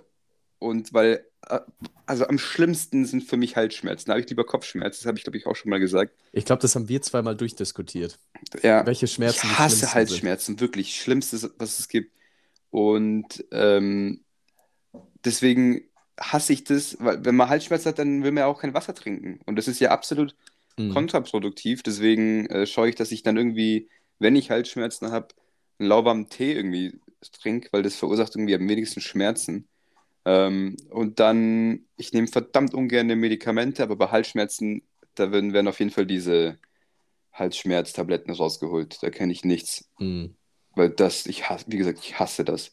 [0.59, 1.59] und weil, äh,
[2.05, 4.07] also am schlimmsten sind für mich Halsschmerzen.
[4.07, 6.13] Da habe ich lieber Kopfschmerzen, das habe ich, glaube ich, auch schon mal gesagt.
[6.31, 8.19] ich glaube, das haben wir zweimal durchdiskutiert.
[8.61, 10.99] Ja, Welche Schmerzen ich hasse Halsschmerzen, wirklich.
[10.99, 12.13] Schlimmstes, was es gibt.
[12.69, 14.23] Und ähm,
[15.25, 15.81] deswegen
[16.19, 18.93] hasse ich das, weil wenn man Halsschmerzen hat, dann will man ja auch kein Wasser
[18.93, 19.39] trinken.
[19.45, 20.35] Und das ist ja absolut
[20.79, 20.89] sind.
[20.89, 20.93] Mhm.
[20.93, 21.83] kontraproduktiv.
[21.83, 23.89] Deswegen äh, schaue ich, dass ich dann irgendwie,
[24.19, 25.29] wenn ich Halsschmerzen habe,
[25.77, 26.99] einen lauwarmen Tee irgendwie
[27.33, 29.67] trinke, weil das verursacht irgendwie am wenigsten Schmerzen.
[30.29, 34.83] Ähm, und dann, ich nehme verdammt ungern Medikamente, aber bei Halsschmerzen,
[35.15, 36.59] da werden, werden auf jeden Fall diese
[37.33, 39.01] Halsschmerztabletten rausgeholt.
[39.01, 39.89] Da kenne ich nichts.
[39.97, 40.35] Mhm.
[40.75, 42.71] Weil das, ich hasse, wie gesagt, ich hasse das.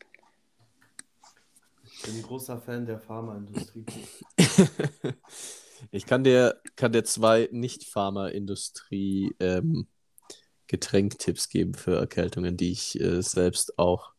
[1.83, 3.87] Ich bin ein großer Fan der Pharmaindustrie.
[5.91, 9.87] ich kann dir, kann dir zwei Nicht-Pharma-Industrie ähm,
[10.67, 14.13] Getränktipps geben für Erkältungen, die ich äh, selbst auch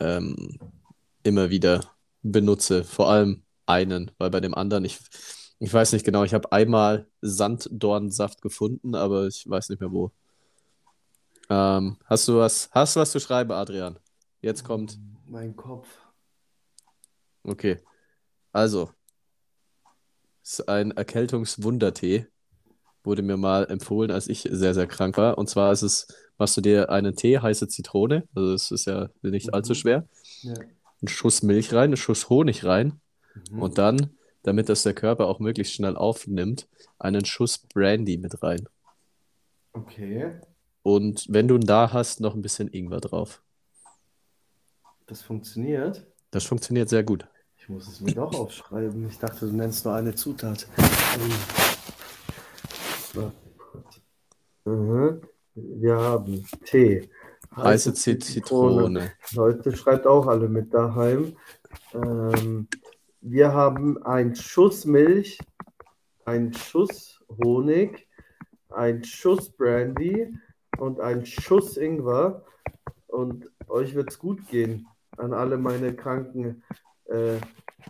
[0.00, 0.58] ähm,
[1.22, 2.84] immer wieder benutze.
[2.84, 4.98] Vor allem einen, weil bei dem anderen, ich,
[5.58, 10.12] ich weiß nicht genau, ich habe einmal Sanddornsaft gefunden, aber ich weiß nicht mehr wo.
[11.50, 13.98] Ähm, hast du was, hast du was zu schreiben, Adrian?
[14.40, 14.98] Jetzt kommt.
[15.26, 15.88] Mein Kopf.
[17.44, 17.78] Okay.
[18.52, 18.90] Also,
[20.42, 22.26] ist ein Erkältungswundertee.
[23.04, 25.38] Wurde mir mal empfohlen, als ich sehr, sehr krank war.
[25.38, 26.06] Und zwar ist es,
[26.36, 29.76] machst du dir einen Tee, heiße Zitrone, also es ist ja nicht allzu Mhm.
[29.76, 30.08] schwer,
[30.42, 30.54] Ja.
[31.00, 33.00] Einen Schuss Milch rein, einen Schuss Honig rein
[33.50, 33.62] Mhm.
[33.62, 36.66] und dann, damit das der Körper auch möglichst schnell aufnimmt,
[36.98, 38.68] einen Schuss Brandy mit rein.
[39.72, 40.32] Okay,
[40.82, 43.42] Und wenn du ihn da hast, noch ein bisschen Ingwer drauf.
[45.06, 46.06] das funktioniert.
[46.30, 47.26] Das funktioniert sehr gut.
[47.56, 49.08] Ich muss es mir doch aufschreiben.
[49.08, 50.66] Ich dachte, du nennst nur eine Zutat.
[53.12, 53.32] So.
[54.64, 55.22] Mhm.
[55.54, 57.08] Wir haben Tee.
[57.56, 59.12] Heiße Zit- Zitrone.
[59.32, 61.36] Leute, schreibt auch alle mit daheim.
[61.94, 62.68] Ähm,
[63.20, 65.38] wir haben einen Schuss Milch,
[66.24, 68.06] einen Schuss Honig,
[68.70, 70.32] einen Schuss Brandy
[70.78, 72.44] und einen Schuss Ingwer.
[73.06, 74.86] Und euch wird es gut gehen
[75.16, 76.62] an alle meine kranken
[77.06, 77.38] äh,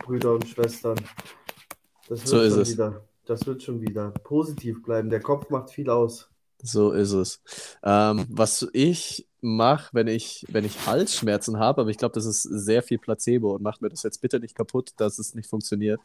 [0.03, 0.95] Brüder und Schwestern.
[2.07, 2.71] Das wird So ist schon es.
[2.73, 3.05] wieder.
[3.25, 5.11] Das wird schon wieder positiv bleiben.
[5.11, 6.31] Der Kopf macht viel aus.
[6.63, 7.41] So ist es.
[7.83, 12.43] Ähm, was ich mache, wenn ich, wenn ich Halsschmerzen habe, aber ich glaube, das ist
[12.43, 15.99] sehr viel Placebo und macht mir das jetzt bitte nicht kaputt, dass es nicht funktioniert.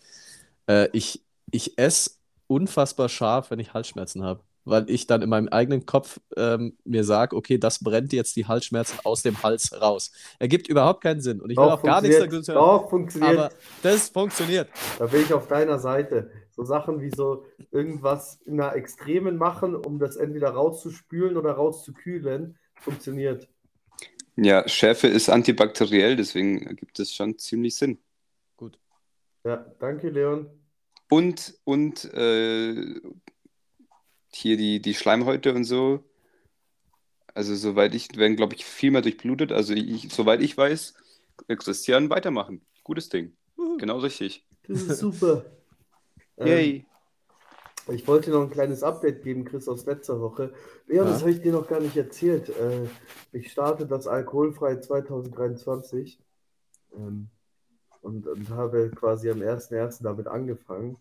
[0.66, 2.10] Äh, ich ich esse
[2.46, 7.04] unfassbar scharf, wenn ich Halsschmerzen habe, weil ich dann in meinem eigenen Kopf ähm, mir
[7.04, 10.12] sage, okay, das brennt jetzt die Halsschmerzen aus dem Hals raus.
[10.38, 13.38] Ergibt überhaupt keinen Sinn und ich will auch gar nichts dagegen hören, Doch, funktioniert.
[13.38, 13.50] aber
[13.82, 14.68] das funktioniert.
[14.98, 16.30] Da bin ich auf deiner Seite.
[16.50, 22.56] So Sachen wie so irgendwas in einer Extremen machen, um das entweder rauszuspülen oder rauszukühlen,
[22.80, 23.48] funktioniert.
[24.36, 27.98] Ja, Schärfe ist antibakteriell, deswegen ergibt es schon ziemlich Sinn.
[28.56, 28.78] Gut.
[29.44, 30.50] Ja, danke, Leon.
[31.08, 33.00] Und, und äh,
[34.32, 36.04] hier die, die Schleimhäute und so.
[37.34, 39.52] Also soweit ich, werden, glaube ich, viel mehr durchblutet.
[39.52, 40.94] Also ich, soweit ich weiß,
[41.48, 42.60] Christian weitermachen.
[42.82, 43.36] Gutes Ding.
[43.78, 44.44] Genau richtig.
[44.66, 45.44] Das ist super.
[46.36, 46.86] Ähm, Yay.
[47.88, 50.52] Ich wollte noch ein kleines Update geben, Chris, aus letzter Woche.
[50.86, 51.12] Leon, Ja.
[51.12, 52.48] das habe ich dir noch gar nicht erzählt.
[52.50, 52.88] Äh,
[53.32, 56.18] ich starte das Alkoholfrei 2023
[56.96, 57.28] ähm,
[58.00, 60.02] und, und habe quasi am 1.1.
[60.02, 60.96] damit angefangen.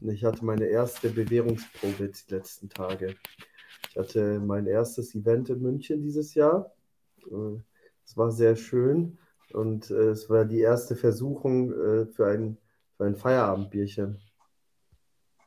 [0.00, 3.14] Und ich hatte meine erste Bewährungsprobe die letzten Tage.
[3.90, 6.72] Ich hatte mein erstes Event in München dieses Jahr.
[7.30, 7.60] Äh,
[8.04, 9.18] Es war sehr schön
[9.52, 11.72] und äh, es war die erste Versuchung
[12.12, 12.56] für ein,
[12.96, 14.18] für ein Feierabendbierchen.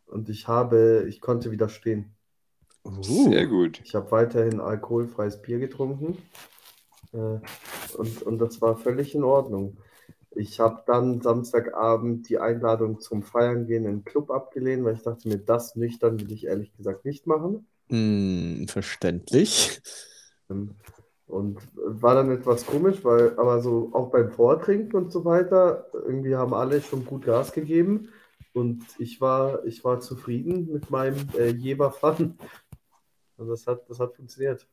[0.07, 2.15] Und ich habe, ich konnte widerstehen.
[3.01, 3.81] Sehr gut.
[3.83, 6.17] Ich habe weiterhin alkoholfreies Bier getrunken.
[7.13, 7.39] Äh,
[7.97, 9.77] und, und das war völlig in Ordnung.
[10.31, 15.03] Ich habe dann Samstagabend die Einladung zum Feiern gehen in den Club abgelehnt, weil ich
[15.03, 17.67] dachte mir, das nüchtern will ich ehrlich gesagt nicht machen.
[17.89, 19.81] Hm, verständlich.
[20.49, 20.75] Ähm,
[21.27, 26.35] Und war dann etwas komisch, weil aber so auch beim Vortrinken und so weiter, irgendwie
[26.35, 28.09] haben alle schon gut Gas gegeben.
[28.55, 32.39] Und ich war, ich war zufrieden mit meinem äh, Jeber-Fun.
[33.37, 34.67] Und das hat, das hat funktioniert.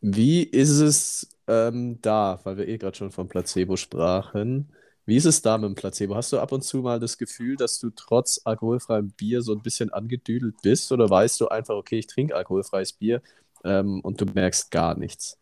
[0.00, 4.72] Wie ist es ähm, da, weil wir eh gerade schon vom Placebo sprachen?
[5.06, 6.14] Wie ist es da mit dem Placebo?
[6.14, 9.62] Hast du ab und zu mal das Gefühl, dass du trotz alkoholfreiem Bier so ein
[9.62, 10.92] bisschen angedüdelt bist?
[10.92, 13.22] Oder weißt du einfach, okay, ich trinke alkoholfreies Bier
[13.64, 15.38] ähm, und du merkst gar nichts?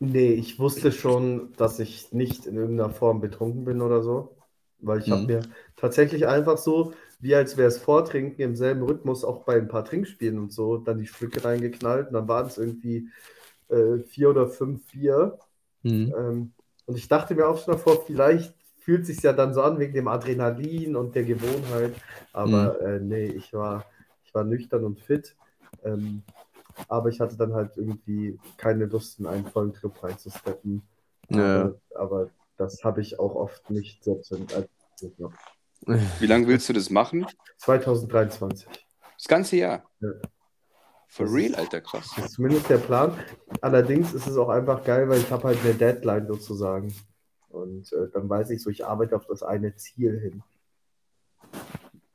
[0.00, 4.36] Nee, ich wusste schon, dass ich nicht in irgendeiner Form betrunken bin oder so.
[4.78, 5.32] Weil ich habe Mhm.
[5.32, 5.48] mir
[5.82, 9.84] tatsächlich einfach so, wie als wäre es Vortrinken, im selben Rhythmus auch bei ein paar
[9.84, 12.06] Trinkspielen und so, dann die Stücke reingeknallt.
[12.06, 13.08] Und dann waren es irgendwie
[13.68, 15.38] äh, vier oder fünf Bier.
[15.82, 16.14] Mhm.
[16.16, 16.52] Ähm,
[16.86, 19.92] und ich dachte mir auch schon davor, vielleicht fühlt sich ja dann so an wegen
[19.92, 21.94] dem Adrenalin und der Gewohnheit.
[22.32, 23.84] Aber äh, nee, ich war,
[24.24, 25.34] ich war nüchtern und fit.
[25.82, 26.22] Ähm,
[26.88, 30.82] aber ich hatte dann halt irgendwie keine Lust, in einen vollen Club reinzusteppen.
[31.28, 31.60] Ja.
[31.60, 34.68] Aber, aber das habe ich auch oft nicht selbst wenn- als
[35.18, 35.32] noch.
[35.86, 37.26] Wie lange willst du das machen?
[37.58, 38.66] 2023.
[39.18, 39.84] Das ganze Jahr.
[40.00, 40.08] Ja.
[41.08, 42.10] For Das real, Alter, krass.
[42.16, 43.18] Das ist zumindest der Plan.
[43.60, 46.94] Allerdings ist es auch einfach geil, weil ich habe halt eine Deadline sozusagen.
[47.50, 50.42] Und äh, dann weiß ich so, ich arbeite auf das eine Ziel hin.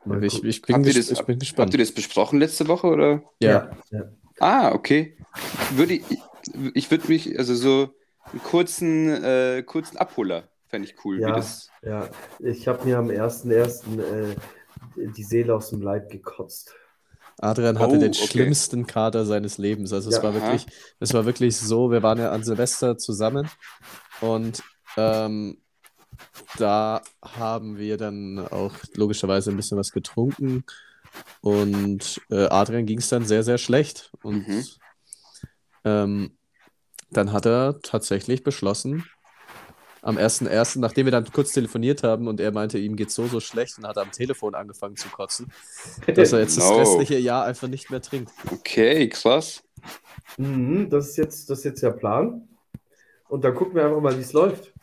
[0.06, 1.74] Mal Ich, ich, bin, Habt das- ich bin Habt gespannt.
[1.74, 3.24] ihr das besprochen letzte Woche oder?
[3.40, 3.72] Ja.
[3.92, 4.04] ja.
[4.40, 5.18] Ah, okay.
[5.76, 6.04] Würde ich,
[6.74, 7.94] ich würde mich, also so
[8.32, 11.30] einen kurzen, äh, kurzen Abholer fände ich cool, Ja.
[11.30, 11.72] wie das.
[11.84, 12.10] Ja,
[12.40, 14.00] ich habe mir am 1.1.
[14.00, 14.36] Äh,
[15.16, 16.74] die Seele aus dem Leib gekotzt.
[17.40, 18.28] Adrian hatte Oh, den okay.
[18.28, 19.94] schlimmsten Kater seines Lebens.
[19.94, 20.52] Also es Ja, war aha.
[20.52, 20.66] wirklich,
[21.00, 23.48] es war wirklich so, wir waren ja an Silvester zusammen
[24.22, 24.64] und
[24.98, 25.62] ähm,
[26.58, 30.64] da haben wir dann auch logischerweise ein bisschen was getrunken
[31.42, 34.12] und äh, Adrian ging es dann sehr, sehr schlecht.
[34.24, 34.66] Und Mhm.
[35.84, 36.38] ähm,
[37.12, 39.06] dann hat er tatsächlich beschlossen,
[40.08, 43.42] am 1.1., nachdem wir dann kurz telefoniert haben und er meinte, ihm geht so, so
[43.42, 45.52] schlecht und hat am Telefon angefangen zu kotzen,
[46.08, 46.78] dass er jetzt das No.
[46.78, 48.32] restliche Jahr einfach nicht mehr trinkt.
[48.50, 49.64] Okay, krass.
[50.38, 52.48] Mhm, das ist jetzt, das ist jetzt der Plan.
[53.28, 54.74] Und dann gucken wir einfach mal, wie es läuft.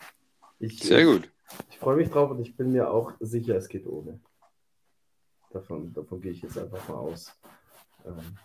[0.59, 1.31] Ich, Sehr gut.
[1.71, 4.19] Ich freue mich drauf und ich bin mir auch sicher, es geht ohne.
[5.49, 7.31] Davon, davon gehe ich jetzt einfach mal aus.
[8.05, 8.37] Ähm,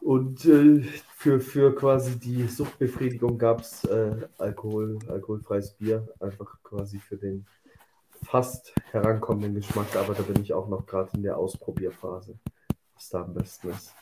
[0.00, 0.84] Und äh,
[1.18, 7.44] für, für quasi die Suchtbefriedigung gab es äh, Alkohol, alkoholfreies Bier, einfach quasi für den
[8.24, 12.38] fast herankommenden Geschmack, aber da bin ich auch noch gerade in der Ausprobierphase,
[12.94, 13.92] was da am besten ist.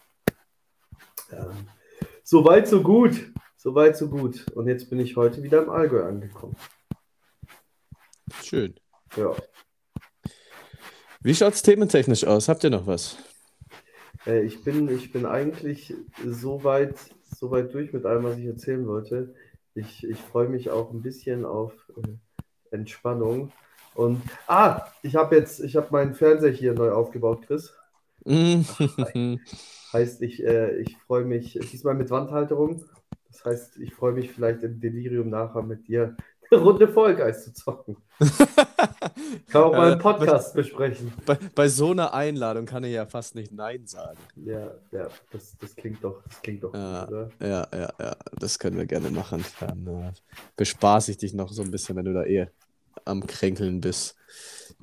[1.33, 1.67] Ähm,
[2.23, 3.33] Soweit, so gut.
[3.57, 4.45] Soweit, so gut.
[4.53, 6.57] Und jetzt bin ich heute wieder im Allgäu angekommen.
[8.43, 8.75] Schön.
[9.17, 9.35] Ja.
[11.21, 12.51] Wie schaut es thementechnisch aus?
[12.51, 13.17] Habt ihr noch was?
[14.27, 18.47] Äh, ich bin, ich bin eigentlich so weit, so weit durch mit allem, was ich
[18.47, 19.35] erzählen wollte.
[19.75, 23.53] Ich, ich freue mich auch ein bisschen auf äh, Entspannung.
[23.95, 27.73] Und ah, ich habe jetzt, ich habe meinen Fernseher hier neu aufgebaut, Chris.
[29.93, 32.85] Heißt, ich, äh, ich freue mich diesmal mit Wandhalterung.
[33.29, 36.17] Das heißt, ich freue mich vielleicht im Delirium nachher mit dir
[36.53, 37.97] Runde Vollgeist zu zocken.
[39.51, 41.13] Kann auch mal einen Podcast besprechen.
[41.27, 44.19] bei, bei so einer Einladung kann ich ja fast nicht Nein sagen.
[44.37, 47.05] Ja, ja, das, das klingt doch, das klingt doch Ja.
[47.05, 47.31] gut, oder?
[47.41, 49.45] Ja, ja, ja, das können wir gerne machen.
[49.61, 50.13] Dann äh,
[50.57, 52.47] bespaß ich dich noch so ein bisschen, wenn du da eh
[53.05, 54.17] am Kränkeln bist.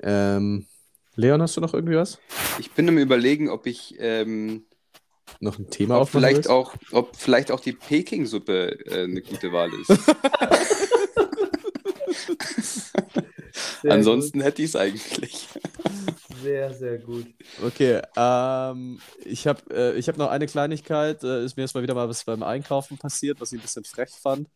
[0.02, 0.66] Ähm,
[1.16, 2.18] Leon, hast du noch irgendwie was?
[2.58, 4.64] Ich bin am überlegen, ob ich ähm,
[5.40, 6.50] Noch ein Thema ob vielleicht willst?
[6.50, 9.90] auch, ob vielleicht auch die Peking-Suppe äh, eine gute Wahl ist.
[13.88, 15.48] Ansonsten hätte ich es eigentlich.
[15.82, 17.26] Gut, sehr, sehr gut.
[17.62, 21.22] Okay, ähm, ich habe äh, ich hab noch eine Kleinigkeit.
[21.22, 23.84] Äh, ist mir jetzt mal wieder mal was beim Einkaufen passiert, was ich ein bisschen
[23.84, 24.48] frech fand.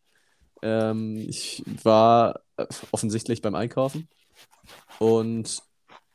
[0.61, 4.07] Ähm, ich war äh, offensichtlich beim Einkaufen
[4.99, 5.61] und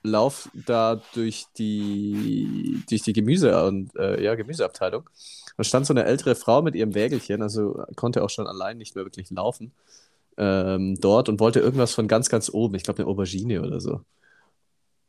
[0.03, 5.09] lauf da durch die, durch die Gemüse- und äh, ja, Gemüseabteilung.
[5.57, 8.95] Da stand so eine ältere Frau mit ihrem Wägelchen, also konnte auch schon allein nicht
[8.95, 9.73] mehr wirklich laufen,
[10.39, 12.75] ähm, dort und wollte irgendwas von ganz, ganz oben.
[12.75, 14.01] Ich glaube, eine Aubergine oder so.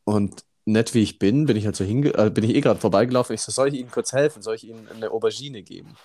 [0.03, 2.79] Und nett wie ich bin, bin ich halt so hinge äh, bin ich eh gerade
[2.79, 3.33] vorbeigelaufen.
[3.33, 4.41] Ich so, soll ich Ihnen kurz helfen?
[4.41, 5.95] Soll ich Ihnen eine Aubergine geben?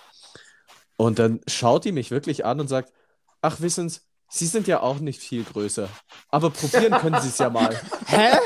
[0.97, 2.93] Und dann schaut die mich wirklich an und sagt,
[3.41, 3.99] ach, wissen Sie,
[4.29, 5.89] Sie sind ja auch nicht viel größer.
[6.29, 7.75] Aber probieren können Sie es ja mal.
[8.05, 8.37] Hä?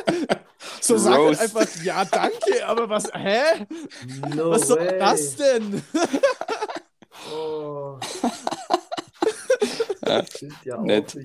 [0.81, 1.41] So sag Roast.
[1.41, 3.67] einfach, ja, danke, aber was, hä?
[4.35, 4.99] No Was soll way.
[4.99, 5.83] das denn?
[7.31, 7.99] Oh.
[10.05, 11.17] Sind ja nett.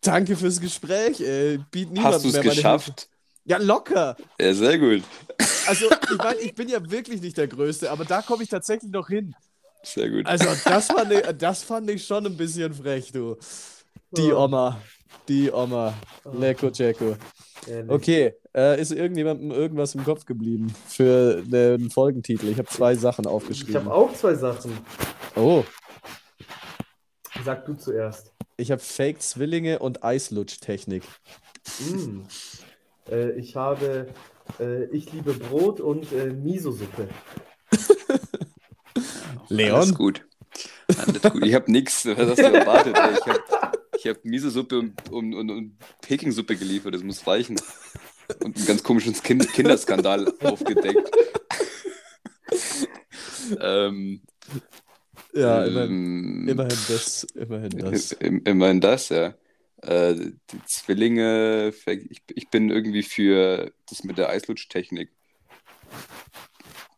[0.00, 1.58] Danke fürs Gespräch, ey.
[1.70, 2.86] Biet Hast du es geschafft?
[2.86, 3.06] Hilfe.
[3.44, 4.16] Ja, locker.
[4.40, 5.02] Ja, sehr gut.
[5.66, 8.90] Also, ich meine, ich bin ja wirklich nicht der Größte, aber da komme ich tatsächlich
[8.90, 9.34] noch hin.
[9.82, 10.26] Sehr gut.
[10.26, 13.36] Also, das fand ich, das fand ich schon ein bisschen frech, du.
[14.16, 14.44] Die Oh.
[14.44, 14.80] Oma.
[15.28, 15.94] Die Oma.
[16.74, 17.16] Jacko.
[17.68, 17.90] Ehrlich.
[17.90, 22.48] Okay, äh, ist irgendjemandem irgendwas im Kopf geblieben für den Folgentitel?
[22.48, 23.84] Ich habe zwei Sachen Ich aufgeschrieben.
[23.84, 24.72] habe auch zwei Sachen.
[25.36, 25.62] Oh,
[27.44, 28.32] Sag du zuerst.
[28.56, 31.02] ich habe Fake-Zwillinge und Eislutsch-Technik.
[31.80, 32.22] Mm.
[33.10, 34.08] Äh, ich habe
[34.60, 37.08] äh, Ich liebe Brot und äh, Miso-Suppe.
[38.94, 39.94] Alles Leon?
[39.94, 40.26] gut.
[40.98, 41.46] Alles gut.
[41.46, 42.04] Ich habe nichts.
[42.06, 42.96] Was hast du erwartet?
[42.96, 43.40] Ich habe
[44.04, 46.94] ich hab Miso-Suppe und, und, und, und Peking-Suppe geliefert.
[46.94, 47.60] Das muss reichen.
[48.42, 51.10] Und einen ganz komischen kind Kinderskandal aufgedeckt.
[53.60, 54.22] ähm,
[55.34, 57.24] Ja, immerhin, ähm, immerhin das.
[57.34, 58.12] Immerhin das.
[58.12, 59.34] im- Immerhin das, ja.
[59.82, 65.10] Äh, die Zwillinge, ich, ich bin irgendwie für das mit der Eislutschtechnik.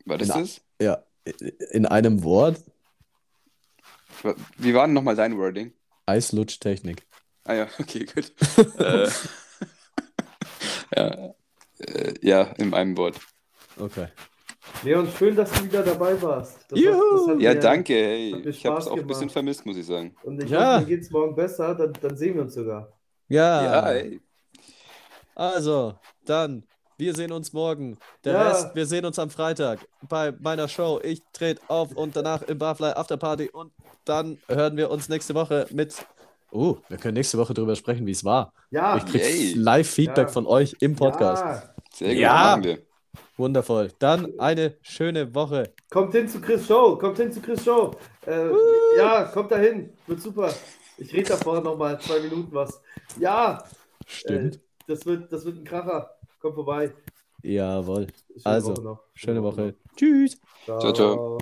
[0.04, 0.40] War das Na.
[0.40, 0.60] das?
[0.80, 1.02] Ja,
[1.70, 2.62] in einem Wort
[4.58, 5.72] Wie war denn nochmal dein Wording?
[6.06, 7.06] Eislutsch-Technik.
[7.44, 8.32] Ah ja, okay, gut.
[8.78, 9.08] äh,
[10.96, 11.34] ja,
[11.78, 13.18] äh, ja, in einem Wort.
[13.78, 14.08] Okay.
[14.82, 16.58] Leon, schön, dass du wieder dabei warst.
[16.68, 17.38] Das Juhu!
[17.38, 17.92] Ja, hat mir- danke.
[17.94, 18.48] Hey.
[18.48, 20.14] Ich habe es auch ein bisschen vermisst, muss ich sagen.
[20.22, 20.76] Und ich Ja.
[20.76, 22.98] hoffe, mir geht's morgen besser, dann, dann sehen wir uns sogar.
[23.28, 24.20] Ja, Ja, ey.
[25.34, 27.98] also, dann, wir sehen uns morgen.
[28.24, 28.48] Der Ja.
[28.48, 31.00] Rest, wir sehen uns am Freitag bei meiner Show.
[31.02, 33.72] Ich trete auf und danach im Barfly Afterparty und
[34.04, 36.06] dann hören wir uns nächste Woche mit.
[36.52, 38.52] Oh, wir können nächste Woche darüber sprechen, wie es war.
[38.70, 39.58] Ja, Ich kriege.
[39.58, 40.32] Live-Feedback Ja.
[40.32, 41.42] von euch im Podcast.
[41.44, 41.62] Ja.
[41.92, 42.18] Sehr gut,
[42.66, 42.76] Ja.
[43.36, 43.90] Wundervoll.
[43.98, 45.72] Dann eine schöne Woche.
[45.90, 47.92] Kommt hin zu Chris Show, kommt hin zu Chris Show.
[48.26, 48.48] Äh,
[48.96, 50.52] ja, kommt da hin, wird super.
[50.98, 52.80] Ich rede da vorher noch mal zwei Minuten was.
[53.18, 53.64] Ja,
[54.06, 54.56] Stimmt.
[54.56, 56.13] Äh, das, wird, das wird ein Kracher.
[56.44, 56.92] Kommt vorbei.
[57.42, 58.06] Jawohl.
[58.28, 59.00] Schöne Also, Woche noch.
[59.14, 59.74] Schöne Woche.
[59.96, 60.38] Tschüss.
[60.66, 60.78] Ciao.
[60.78, 61.38] Ciao, ciao.